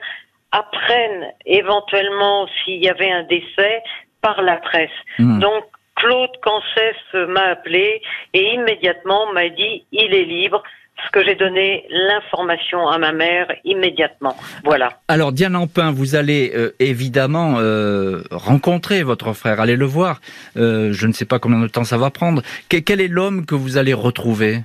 [0.52, 3.82] apprenne éventuellement s'il y avait un décès
[4.22, 4.88] par la presse.
[5.18, 5.40] Mhm.
[5.40, 5.64] Donc
[5.96, 6.96] Claude Cancès
[7.28, 8.00] m'a appelé
[8.32, 10.62] et immédiatement m'a dit il est libre,
[11.04, 14.36] ce que j'ai donné l'information à ma mère immédiatement.
[14.64, 15.00] Voilà.
[15.08, 20.20] Alors Diane Ampin, vous allez euh, évidemment euh, rencontrer votre frère, allez le voir.
[20.56, 22.42] Euh, je ne sais pas combien de temps ça va prendre.
[22.68, 24.60] quel est l'homme que vous allez retrouver?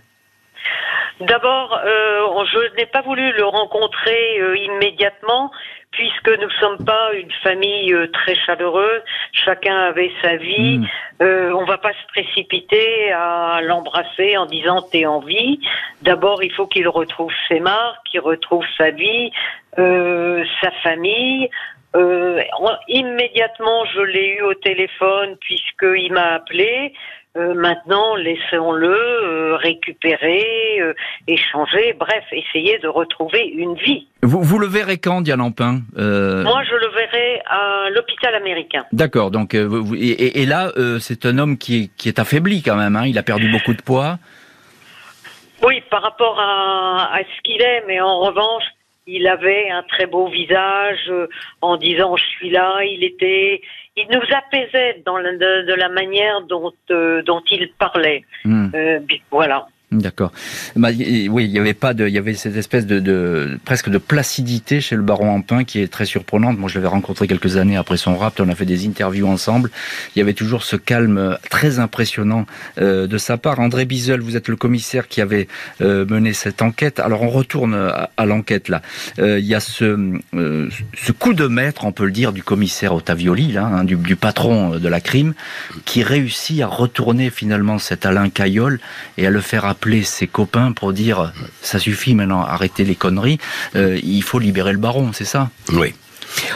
[1.19, 5.51] D'abord, je n'ai pas voulu le rencontrer immédiatement
[5.91, 9.01] puisque nous ne sommes pas une famille euh, très chaleureuse,
[9.33, 10.87] chacun avait sa vie, mm.
[11.21, 15.59] euh, on va pas se précipiter à l'embrasser en disant t'es en vie.
[16.01, 19.31] D'abord, il faut qu'il retrouve ses marques, qu'il retrouve sa vie,
[19.77, 21.49] euh, sa famille.
[21.93, 22.41] Euh,
[22.87, 26.93] immédiatement, je l'ai eu au téléphone puisqu'il m'a appelé.
[27.37, 30.93] Euh, maintenant, laissons-le euh, récupérer, euh,
[31.29, 34.05] échanger, bref, essayer de retrouver une vie.
[34.21, 38.83] Vous, vous le verrez quand, Diane Lampin Moi, je le verrai à l'hôpital américain.
[38.91, 42.97] D'accord, donc et, et, là, c'est un homme qui est, qui est affaibli quand même.
[42.97, 44.17] Hein, il a perdu beaucoup de poids.
[45.63, 48.63] Oui, par rapport à, à ce qu'il est, mais en revanche,
[49.07, 51.09] il avait un très beau visage
[51.61, 52.83] en disant je suis là.
[52.83, 53.61] Il était,
[53.97, 58.23] il nous apaisait dans de, la manière dont, euh, dont il parlait.
[58.45, 58.69] Hmm.
[58.73, 58.99] Euh,
[59.29, 59.67] voilà.
[59.91, 60.31] D'accord.
[60.77, 63.89] Bah, oui, il y avait pas de, il y avait cette espèce de, de, presque
[63.89, 66.57] de placidité chez le baron Ampin qui est très surprenante.
[66.57, 68.39] Moi, je l'avais rencontré quelques années après son rap.
[68.39, 69.69] On a fait des interviews ensemble.
[70.15, 72.45] Il y avait toujours ce calme très impressionnant
[72.79, 73.59] euh, de sa part.
[73.59, 75.49] André Bizel, vous êtes le commissaire qui avait
[75.81, 77.01] euh, mené cette enquête.
[77.01, 78.81] Alors, on retourne à, l'enquête là.
[79.19, 82.95] Euh, il y a ce, ce coup de maître, on peut le dire, du commissaire
[82.95, 85.33] Ottavioli, là, hein, du, du, patron de la crime,
[85.83, 88.79] qui réussit à retourner finalement cet Alain Caillol
[89.17, 93.39] et à le faire appeler ses copains pour dire ça suffit maintenant, arrêtez les conneries,
[93.75, 95.49] euh, il faut libérer le baron, c'est ça?
[95.73, 95.93] Oui.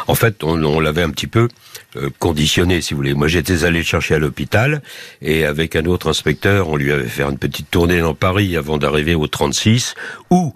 [0.07, 1.49] En fait, on, l'avait un petit peu
[1.97, 3.13] euh, conditionné, si vous voulez.
[3.13, 4.81] Moi, j'étais allé le chercher à l'hôpital,
[5.21, 8.77] et avec un autre inspecteur, on lui avait fait une petite tournée dans Paris avant
[8.77, 9.95] d'arriver au 36,
[10.29, 10.53] où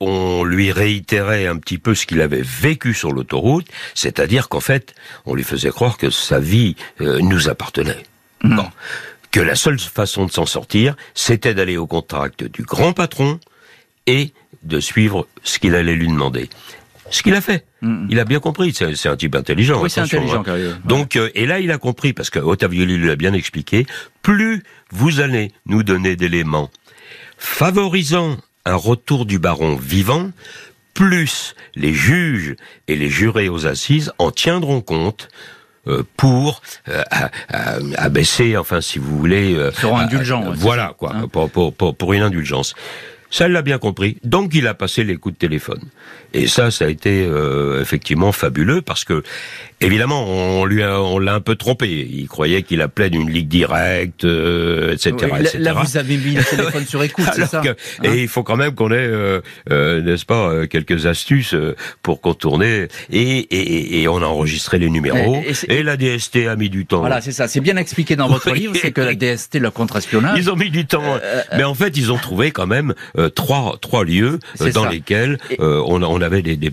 [0.00, 4.94] on lui réitérait un petit peu ce qu'il avait vécu sur l'autoroute, c'est-à-dire qu'en fait,
[5.24, 8.02] on lui faisait croire que sa vie euh, nous appartenait.
[8.42, 8.56] Mmh.
[8.56, 8.66] Bon
[9.30, 13.38] que la seule façon de s'en sortir, c'était d'aller au contact du grand patron
[14.06, 16.48] et de suivre ce qu'il allait lui demander.
[17.10, 17.64] Ce qu'il a fait.
[17.82, 18.06] Mm.
[18.10, 18.72] Il a bien compris.
[18.74, 19.80] C'est un type intelligent.
[19.80, 20.42] Oui, c'est intelligent.
[20.46, 20.78] Hein.
[20.84, 23.86] Donc, euh, et là, il a compris parce que Ottavioli lui a bien expliqué.
[24.22, 26.70] Plus vous allez nous donner d'éléments
[27.38, 30.30] favorisant un retour du baron vivant,
[30.94, 32.56] plus les juges
[32.88, 35.28] et les jurés aux assises en tiendront compte
[36.16, 37.02] pour euh,
[37.96, 40.44] abaisser, enfin, si vous voulez, euh, seront indulgents.
[40.54, 41.28] voilà quoi, hein.
[41.28, 42.74] pour, pour, pour, une indulgence.
[43.30, 44.18] Ça, il l'a bien compris.
[44.24, 45.80] Donc, il a passé les coups de téléphone.
[46.32, 49.22] Et ça, ça a été euh, effectivement fabuleux parce que,
[49.80, 51.88] évidemment, on lui on l'a un peu trompé.
[51.88, 55.14] Il croyait qu'il appelait d'une ligue directe, euh, etc.,
[55.58, 57.62] Là, vous avez mis le téléphone sur écoute, c'est ça
[58.02, 59.40] Et hein il faut quand même qu'on ait, euh,
[60.02, 61.54] n'est-ce pas, quelques astuces
[62.02, 62.88] pour contourner.
[63.10, 65.42] Et, et, et on a enregistré les numéros.
[65.68, 67.00] Et, la DST a mis du temps.
[67.00, 67.48] Voilà, c'est ça.
[67.48, 70.36] C'est bien expliqué dans votre livre, c'est que la DST, le contre-espionnage.
[70.36, 71.18] Ils ont mis du temps,
[71.56, 72.94] mais en fait, ils ont trouvé quand même
[73.34, 74.38] trois trois lieux
[74.74, 76.72] dans lesquels on a on avait des, des,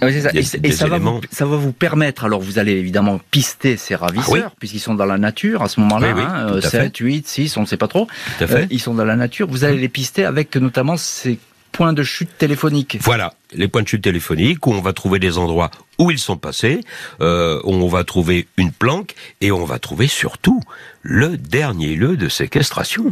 [0.00, 0.30] ah ça.
[0.34, 4.50] et, ça, va vous, ça va vous permettre, alors vous allez évidemment pister ces ravisseurs,
[4.52, 7.76] ah puisqu'ils sont dans la nature à ce moment-là, 7, 8, 6, on ne sait
[7.76, 8.08] pas trop.
[8.42, 11.38] Euh, ils sont dans la nature, vous allez les pister avec notamment ces
[11.72, 12.98] points de chute téléphoniques.
[13.00, 16.36] Voilà, les points de chute téléphoniques où on va trouver des endroits où ils sont
[16.36, 16.80] passés,
[17.20, 20.60] euh, où on va trouver une planque et on va trouver surtout
[21.02, 23.10] le dernier lieu de séquestration.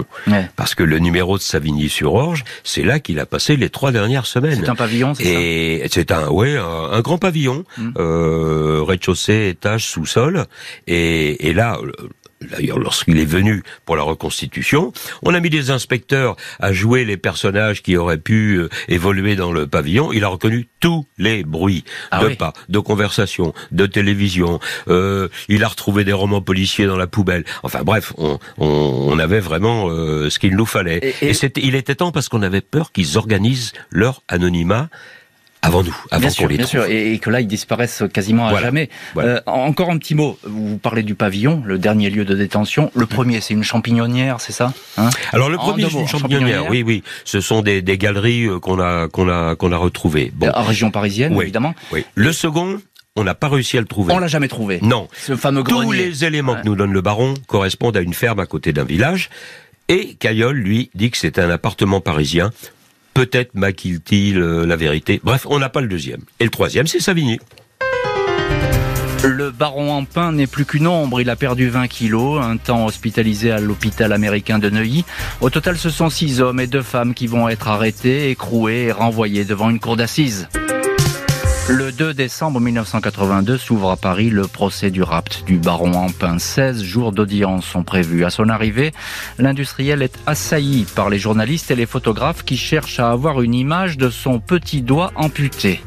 [0.55, 4.61] Parce que le numéro de Savigny-sur-Orge, c'est là qu'il a passé les trois dernières semaines.
[4.63, 5.31] C'est un pavillon, c'est ça?
[5.31, 7.91] Et c'est un, ouais, un, grand pavillon, mmh.
[7.99, 10.45] euh, rez-de-chaussée, étage, sous-sol.
[10.87, 11.79] Et, et là,
[12.51, 17.17] d'ailleurs lorsqu'il est venu pour la reconstitution, on a mis des inspecteurs à jouer les
[17.17, 20.13] personnages qui auraient pu euh, évoluer dans le pavillon.
[20.13, 24.61] Il a reconnu tous les bruits ah de pas, de conversation, de télévision.
[24.89, 27.45] Euh, il a retrouvé des romans policiers dans la poubelle.
[27.63, 31.15] Enfin bref, on, on, avait vraiment euh, ce qu'il nous fallait.
[31.23, 34.89] Et, et il était temps parce qu'on avait peur qu'ils organisent leur anonymat
[35.67, 38.89] avant nous, avant bien sûr, bien sûr, et, que là ils disparaissent quasiment à jamais.
[39.17, 40.39] Euh, encore un petit mot.
[40.45, 42.91] Vous parlez du pavillon, le dernier lieu de détention.
[42.95, 45.11] Le premier, c'est une champignonnière, c'est ça hein?
[45.33, 46.71] Alors le premier, c'est une champignonnière.
[46.71, 47.03] Oui, oui.
[47.25, 50.33] Ce sont des, des galeries euh, qu'on a qu'on a qu'on a retrouvées.
[50.35, 50.51] Bon.
[50.51, 51.75] En région parisienne, évidemment.
[51.93, 52.05] Oui.
[52.15, 52.79] Le second,
[53.17, 54.13] on n'a pas réussi à le trouver.
[54.13, 54.79] On l'a jamais trouvé.
[54.83, 55.09] Non.
[55.17, 58.47] Ce fameux Tous les éléments que nous donne le baron correspondent à une ferme à
[58.47, 59.31] côté d'un village.
[59.89, 62.51] Et Caillol, lui, dit que c'est un appartement parisien
[63.17, 65.23] Peut-être maquille-t-il euh, la vérité.
[65.25, 66.21] Bref, on n'a pas le deuxième.
[66.39, 67.39] Et le troisième, c'est Savigny.
[69.25, 71.23] Le baron Ampin n'est plus qu'une ombre.
[71.23, 75.07] Il a perdu 20 kilos, un temps hospitalisé à l'hôpital américain de Neuilly.
[75.41, 78.93] Au total, ce sont six hommes et deux femmes qui vont être arrêtés, écroués et
[78.93, 80.47] renvoyés devant une cour d'assises.
[81.69, 86.39] Le 2 décembre 1982 s'ouvre à Paris le procès du rapt du baron Ampin.
[86.39, 88.25] 16 jours d'audience sont prévus.
[88.25, 88.93] À son arrivée,
[89.39, 93.99] l'industriel est assailli par les journalistes et les photographes qui cherchent à avoir une image
[93.99, 95.81] de son petit doigt amputé.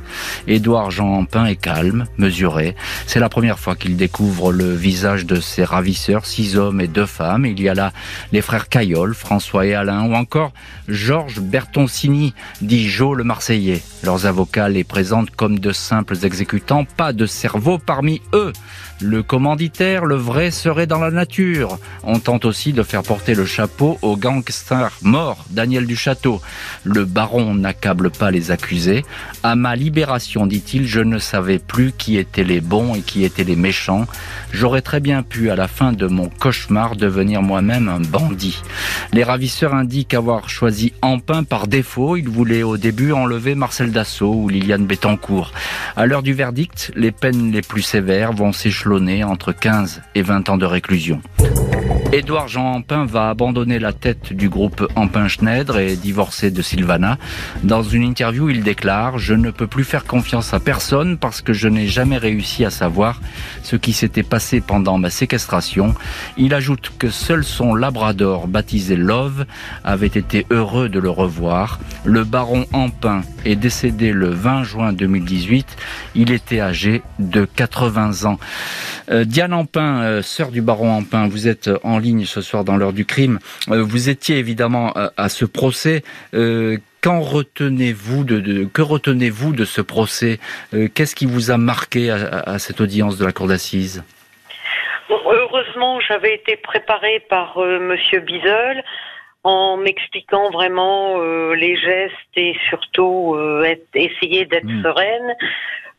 [0.47, 2.75] Édouard Jean Ampin est calme, mesuré.
[3.07, 7.05] C'est la première fois qu'il découvre le visage de ses ravisseurs, six hommes et deux
[7.05, 7.45] femmes.
[7.45, 7.93] Il y a là
[8.33, 10.51] les frères Caillol, François et Alain, ou encore
[10.89, 13.81] Georges Bertoncini, dit Jo le Marseillais.
[14.03, 18.53] Leurs avocats les présentent comme de simples exécutants, pas de cerveau parmi eux.
[19.01, 21.79] Le commanditaire, le vrai, serait dans la nature.
[22.03, 26.41] On tente aussi de faire porter le chapeau au gangster mort, Daniel Duchâteau.
[26.83, 29.05] Le baron n'accable pas les accusés.
[29.41, 33.45] À ma libération, dit-il, je ne savais plus qui étaient les bons et qui étaient
[33.45, 34.05] les méchants.
[34.51, 38.61] J'aurais très bien pu, à la fin de mon cauchemar, devenir moi-même un bandit.
[39.13, 42.17] Les ravisseurs indiquent avoir choisi Empin par défaut.
[42.17, 45.53] Ils voulaient au début enlever Marcel Dassault ou Liliane Bettencourt.
[45.95, 48.88] À l'heure du verdict, les peines les plus sévères vont s'échelonner
[49.23, 51.21] entre 15 et 20 ans de réclusion.
[52.11, 57.19] Édouard Jean Ampin va abandonner la tête du groupe Ampin-Schneider et divorcer de Sylvana.
[57.61, 61.53] Dans une interview, il déclare «Je ne peux plus faire confiance à personne parce que
[61.53, 63.21] je n'ai jamais réussi à savoir
[63.61, 65.93] ce qui s'était passé pendant ma séquestration.»
[66.37, 69.45] Il ajoute que seul son labrador, baptisé Love,
[69.83, 71.79] avait été heureux de le revoir.
[72.05, 75.77] Le baron Ampin est décédé le 20 juin 2018.
[76.15, 78.39] Il était âgé de 80 ans.
[79.11, 82.77] Euh, Diane Ampin, euh, sœur du baron Ampin, vous êtes en ligne ce soir dans
[82.77, 83.39] l'heure du crime.
[83.69, 86.03] Euh, vous étiez évidemment à, ce procès.
[87.01, 90.39] Qu'en retenez-vous de, que retenez-vous de ce procès?
[90.93, 94.03] Qu'est-ce qui vous a marqué à, cette audience de la cour d'assises?
[95.09, 98.83] Heureusement, j'avais été préparée par Monsieur Bizel
[99.43, 101.21] en m'expliquant vraiment
[101.53, 103.37] les gestes et surtout
[103.93, 104.83] essayer d'être hmm.
[104.83, 105.35] sereine.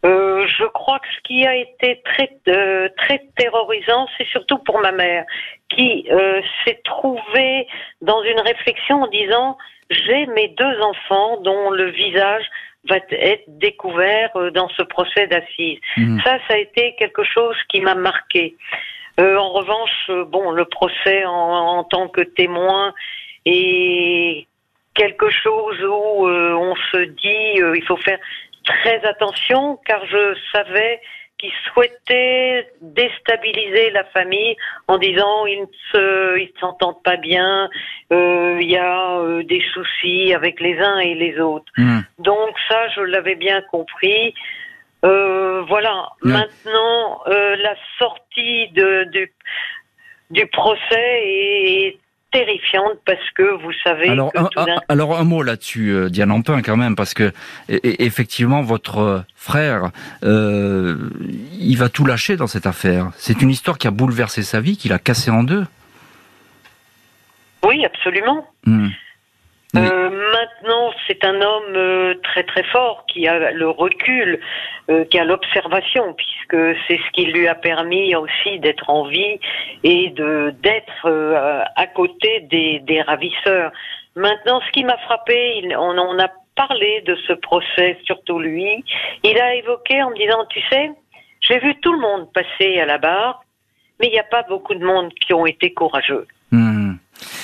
[0.05, 4.81] Euh, je crois que ce qui a été très euh, très terrorisant, c'est surtout pour
[4.81, 5.25] ma mère,
[5.69, 7.67] qui euh, s'est trouvée
[8.01, 9.59] dans une réflexion en disant
[9.91, 12.45] j'ai mes deux enfants dont le visage
[12.89, 15.81] va être découvert dans ce procès d'assises.
[15.99, 16.21] Mmh.
[16.25, 18.57] Ça, ça a été quelque chose qui m'a marqué.
[19.19, 22.95] en revanche, bon, le procès en, en, tant que témoin
[23.45, 24.47] est
[24.95, 28.19] quelque chose où on se dit il faut faire
[28.65, 31.01] très attention car je savais
[31.41, 34.57] qu'il souhaitait déstabiliser la famille
[34.89, 37.69] en disant ils ne se, ils s'entendent pas bien,
[38.13, 41.73] euh, il y a euh, des soucis avec les uns et les autres.
[41.79, 42.01] Hmm.
[42.19, 44.35] Donc ça, je l'avais bien compris.
[45.03, 46.11] Euh, voilà.
[46.23, 49.33] Maintenant, la sortie de, du,
[50.31, 51.99] du procès est
[52.31, 54.09] terrifiante parce que vous savez.
[54.09, 57.33] Alors, un, alors un mot là-dessus, euh, Diane Ampin, quand même, parce que
[57.69, 59.91] effectivement, votre frère,
[60.23, 60.97] euh,
[61.59, 63.11] il va tout lâcher dans cette affaire.
[63.17, 65.65] C'est une histoire qui a bouleversé sa vie, qui l'a cassé en deux.
[67.65, 68.47] Oui, absolument.
[69.77, 74.41] Euh, maintenant, c'est un homme euh, très très fort qui a le recul,
[74.91, 79.39] euh, qui a l'observation, puisque c'est ce qui lui a permis aussi d'être en vie
[79.85, 81.07] et de d'être
[81.77, 83.71] à côté des, des, ravisseurs.
[84.17, 88.85] Maintenant, ce qui m'a frappé, on en a parlé de ce procès, surtout lui.
[89.23, 90.91] Il a évoqué en me disant, tu sais,
[91.43, 93.45] j'ai vu tout le monde passer à la barre,
[94.01, 96.27] mais il n'y a pas beaucoup de monde qui ont été courageux.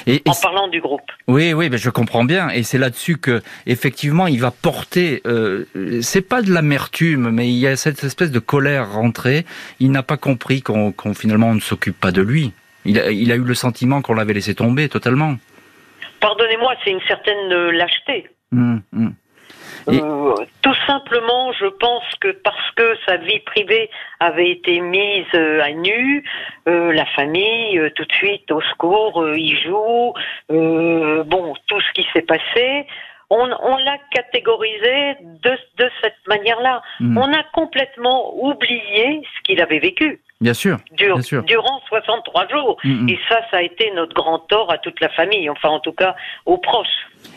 [0.07, 1.11] Et, en parlant du groupe.
[1.26, 2.48] Oui, oui, mais je comprends bien.
[2.50, 5.20] Et c'est là-dessus que, effectivement, il va porter.
[5.26, 5.64] Euh,
[6.00, 9.44] c'est pas de l'amertume, mais il y a cette espèce de colère rentrée.
[9.80, 12.52] Il n'a pas compris qu'on finalement on ne s'occupe pas de lui.
[12.84, 15.36] Il a, il a eu le sentiment qu'on l'avait laissé tomber totalement.
[16.20, 18.30] Pardonnez-moi, c'est une certaine lâcheté.
[18.52, 18.82] Hum,
[19.89, 23.89] Euh, tout simplement, je pense que parce que sa vie privée
[24.20, 26.24] avait été mise euh, à nu,
[26.68, 30.12] euh, la famille, tout de suite au secours, il joue,
[30.49, 32.87] bon, tout ce qui s'est passé,
[33.30, 36.82] on, on l'a catégorisé de, de cette manière-là.
[37.01, 37.18] Hmm.
[37.18, 40.20] On a complètement oublié ce qu'il avait vécu.
[40.41, 41.43] Bien sûr, bien sûr.
[41.45, 42.76] Durant 63 jours.
[42.84, 43.09] Hmm, hmm.
[43.09, 45.93] Et ça, ça a été notre grand tort à toute la famille, enfin en tout
[45.93, 46.14] cas
[46.45, 46.87] aux proches.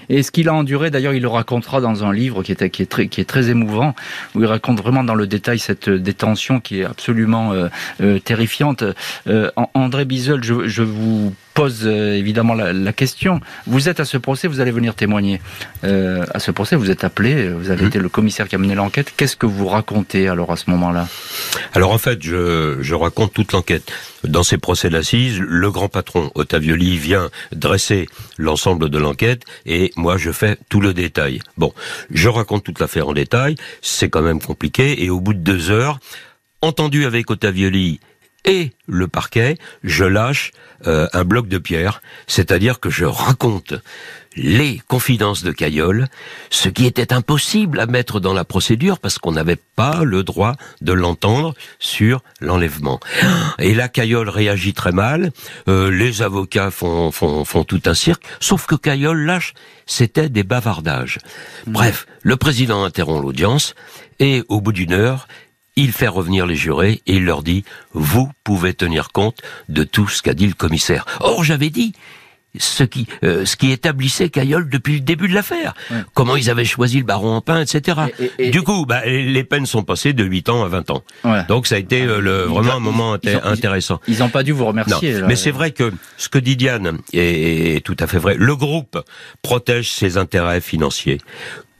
[0.09, 2.81] Et ce qu'il a enduré, d'ailleurs, il le racontera dans un livre qui est, qui
[2.81, 3.93] est, très, qui est très émouvant,
[4.35, 7.67] où il raconte vraiment dans le détail cette détention qui est absolument euh,
[8.01, 8.83] euh, terrifiante.
[9.27, 13.39] Euh, André Bizel, je, je vous pose euh, évidemment la, question.
[13.67, 15.41] Vous êtes à ce procès, vous allez venir témoigner.
[15.83, 17.87] Euh, à ce procès, vous êtes appelé, vous avez mhm.
[17.87, 19.13] été le commissaire qui a mené l'enquête.
[19.15, 21.07] Qu'est-ce que vous racontez alors à ce moment-là?
[21.73, 23.91] Alors en fait, je, je raconte toute l'enquête.
[24.23, 30.17] Dans ces procès d'assises, le grand patron Ottavioli vient dresser l'ensemble de l'enquête et moi
[30.17, 31.39] je fais tout le détail.
[31.57, 31.73] Bon,
[32.11, 35.71] je raconte toute l'affaire en détail, c'est quand même compliqué et au bout de deux
[35.71, 35.99] heures,
[36.61, 37.99] entendu avec Ottavioli
[38.45, 40.51] et le parquet, je lâche
[40.87, 43.73] euh, un bloc de pierre, c'est-à-dire que je raconte
[44.35, 46.07] les confidences de Cayolle,
[46.49, 50.55] ce qui était impossible à mettre dans la procédure parce qu'on n'avait pas le droit
[50.81, 52.99] de l'entendre sur l'enlèvement.
[53.59, 55.31] Et là, Cayolle réagit très mal,
[55.67, 59.53] euh, les avocats font, font, font tout un cirque, sauf que Cayolle lâche,
[59.85, 61.17] c'était des bavardages.
[61.67, 63.75] Bref, le président interrompt l'audience
[64.19, 65.27] et au bout d'une heure,
[65.79, 67.63] il fait revenir les jurés et il leur dit
[67.93, 71.05] vous pouvez tenir compte de tout ce qu'a dit le commissaire.
[71.21, 71.93] Or j'avais dit
[72.57, 75.73] ce qui euh, ce qui établissait Cayolle depuis le début de l'affaire.
[76.13, 77.97] Comment ils avaient choisi le baron en pain, etc.
[78.51, 81.03] du coup, bah, les peines sont passées de 8 ans à 20 ans.
[81.47, 84.01] Donc ça a été euh, le, vraiment un moment intéressant.
[84.07, 85.21] Ils n'ont pas dû vous remercier.
[85.27, 88.35] Mais c'est vrai que ce que dit Diane est tout à fait vrai.
[88.37, 88.99] Le groupe
[89.41, 91.19] protège ses intérêts financiers.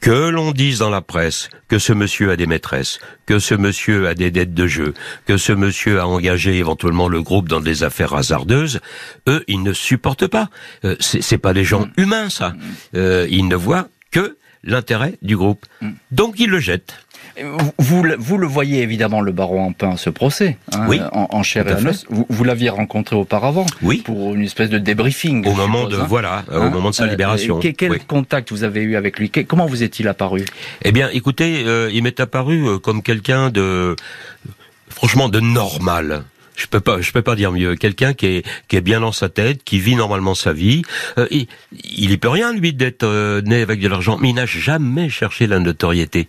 [0.00, 4.08] Que l'on dise dans la presse que ce monsieur a des maîtresses, que ce monsieur
[4.08, 4.94] a des dettes de jeu,
[5.26, 8.80] que ce monsieur a engagé éventuellement le groupe dans des affaires hasardeuses,
[9.28, 10.48] eux, ils ne supportent pas.
[10.84, 11.92] Euh, c'est pas des gens mm.
[11.98, 12.54] humains, ça.
[12.94, 15.66] Euh, ils ne voient que l'intérêt du groupe.
[15.80, 15.90] Mm.
[16.10, 16.94] Donc ils le jettent.
[17.78, 21.66] Vous, vous, le voyez évidemment, le baron en pain, ce procès, hein, oui, en, chair
[21.68, 22.04] et en os.
[22.08, 23.98] Vous, vous l'aviez rencontré auparavant Oui.
[23.98, 25.46] Pour une espèce de débriefing.
[25.46, 26.06] Au moment de, hein.
[26.08, 27.58] voilà, au hein moment de sa euh, libération.
[27.58, 29.30] quel contact vous avez eu avec lui?
[29.30, 30.44] Comment vous est-il apparu?
[30.82, 33.96] Eh bien, écoutez, euh, il m'est apparu euh, comme quelqu'un de,
[34.88, 36.24] franchement, de normal
[36.56, 37.74] je peux pas, je peux pas dire mieux.
[37.74, 40.82] Quelqu'un qui est qui est bien dans sa tête, qui vit normalement sa vie.
[41.30, 45.08] il, il y peut rien lui d'être né avec de l'argent, mais il n'a jamais
[45.08, 46.26] cherché la notoriété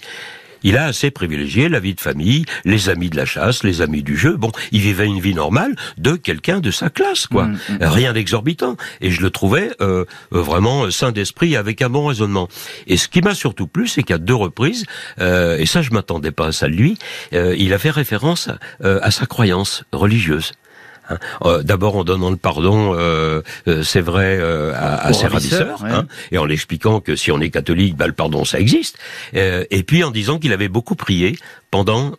[0.64, 4.03] il a assez privilégié la vie de famille, les amis de la chasse, les amis
[4.03, 4.36] du jeu.
[4.36, 7.45] Bon, il vivait une vie normale de quelqu'un de sa classe, quoi.
[7.45, 7.78] Mm, mm.
[7.82, 8.78] Rien d'exorbitant.
[9.01, 12.47] Et je le trouvais euh, euh, vraiment sain d'esprit avec un bon raisonnement.
[12.88, 14.86] Et ce qui m'a surtout plu, c'est qu'à deux reprises,
[15.20, 16.97] euh, et ça je m'attendais pas à ça de lui,
[17.32, 18.49] il a fait référence
[18.84, 20.51] à sa croyance religieuse.
[21.12, 21.18] Hein.
[21.43, 24.39] Euh, d'abord en donnant le pardon, euh, euh, c'est vrai,
[24.74, 28.45] à, ses ravisseurs, hein, et en l'expliquant que si on est catholique, bah, le pardon
[28.45, 28.97] ça existe,
[29.34, 31.38] et puis en disant qu'il avait beaucoup prié
[31.70, 32.14] pendant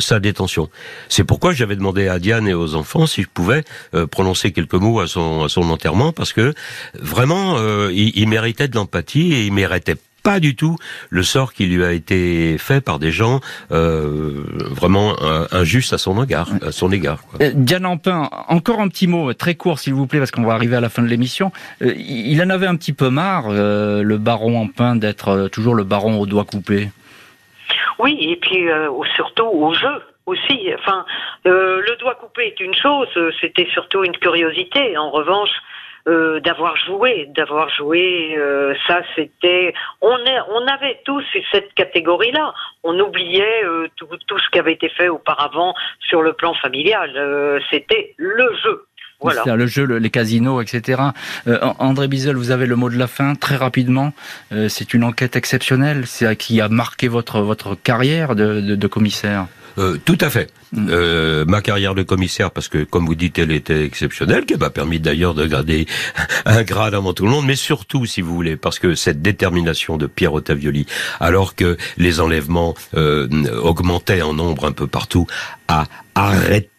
[0.00, 0.68] sa détention.
[1.08, 3.64] C'est pourquoi j'avais demandé à Diane et aux enfants si je pouvais
[4.10, 6.54] prononcer quelques mots à son, à son enterrement, parce que
[6.94, 7.58] vraiment,
[7.90, 10.76] il, il, méritait de l'empathie et il méritait pas du tout
[11.10, 13.40] le sort qui lui a été fait par des gens
[13.70, 15.16] euh, vraiment
[15.52, 16.48] injustes à son égard.
[16.62, 17.38] À son égard quoi.
[17.42, 20.54] Euh, Diane Ampin, encore un petit mot très court s'il vous plaît parce qu'on va
[20.54, 21.52] arriver à la fin de l'émission.
[21.82, 26.20] Euh, il en avait un petit peu marre, le baron Ampin, d'être toujours le baron
[26.20, 26.88] aux doigts coupés.
[27.98, 28.66] Oui, et puis
[29.14, 30.70] surtout au jeu aussi.
[30.78, 31.04] Enfin,
[31.44, 33.08] le doigt coupé est une chose,
[33.40, 34.96] c'était surtout une curiosité.
[34.96, 35.50] En revanche,
[36.08, 42.54] euh, d'avoir joué, d'avoir joué, euh, ça c'était, on est, on avait tous cette catégorie-là.
[42.82, 45.74] On oubliait euh, tout, tout, ce qui avait été fait auparavant
[46.08, 47.60] sur le plan familial.
[47.70, 48.86] c'était le jeu.
[49.20, 49.56] Voilà.
[49.56, 51.02] Le jeu, les casinos, etc.
[51.78, 54.12] André Bizel, vous avez le mot de la fin très rapidement.
[54.68, 59.46] c'est une enquête exceptionnelle, c'est qui a marqué votre votre carrière de, de, de commissaire?
[59.78, 60.50] Euh, tout à fait.
[60.72, 60.88] Mm.
[60.90, 64.70] Euh, ma carrière de commissaire, parce que comme vous dites, elle était exceptionnelle, qui m'a
[64.70, 65.86] permis d'ailleurs de garder
[66.44, 69.96] un grade avant tout le monde, mais surtout, si vous voulez, parce que cette détermination
[69.96, 70.86] de Pierre Ottavioli,
[71.20, 73.28] alors que les enlèvements euh,
[73.62, 75.26] augmentaient en nombre un peu partout,
[75.68, 76.70] a arrêté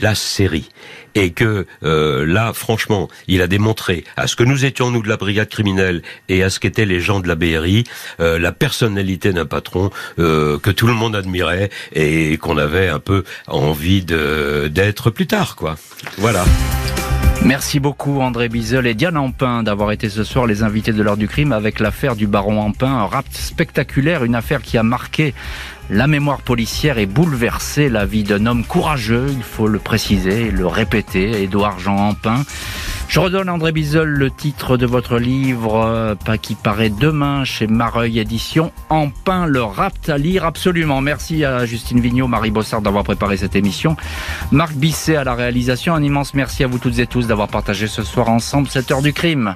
[0.00, 0.68] la série
[1.14, 5.08] et que euh, là, franchement, il a démontré à ce que nous étions nous de
[5.08, 7.84] la brigade criminelle et à ce qu'étaient les gens de la BRI,
[8.20, 12.98] euh, la personnalité d'un patron euh, que tout le monde admirait et qu'on avait un
[12.98, 15.76] peu envie d'être plus tard, quoi.
[16.18, 16.44] Voilà.
[17.44, 21.16] Merci beaucoup André Bizel et Diane Ampin d'avoir été ce soir les invités de l'heure
[21.16, 25.32] du crime avec l'affaire du baron Ampin, un rapt spectaculaire, une affaire qui a marqué
[25.90, 30.50] la mémoire policière et bouleversé la vie d'un homme courageux, il faut le préciser et
[30.50, 32.42] le répéter, Édouard Jean Ampin.
[33.08, 38.18] Je redonne André Bizel le titre de votre livre euh, qui paraît demain chez Mareuil
[38.18, 38.72] Édition.
[38.90, 41.00] Ampin le rapt à lire absolument.
[41.00, 43.96] Merci à Justine Vignot, Marie Bossard d'avoir préparé cette émission.
[44.50, 45.94] Marc Bisset à la réalisation.
[45.94, 49.02] Un immense merci à vous toutes et tous d'avoir partagé ce soir ensemble cette heure
[49.02, 49.54] du crime.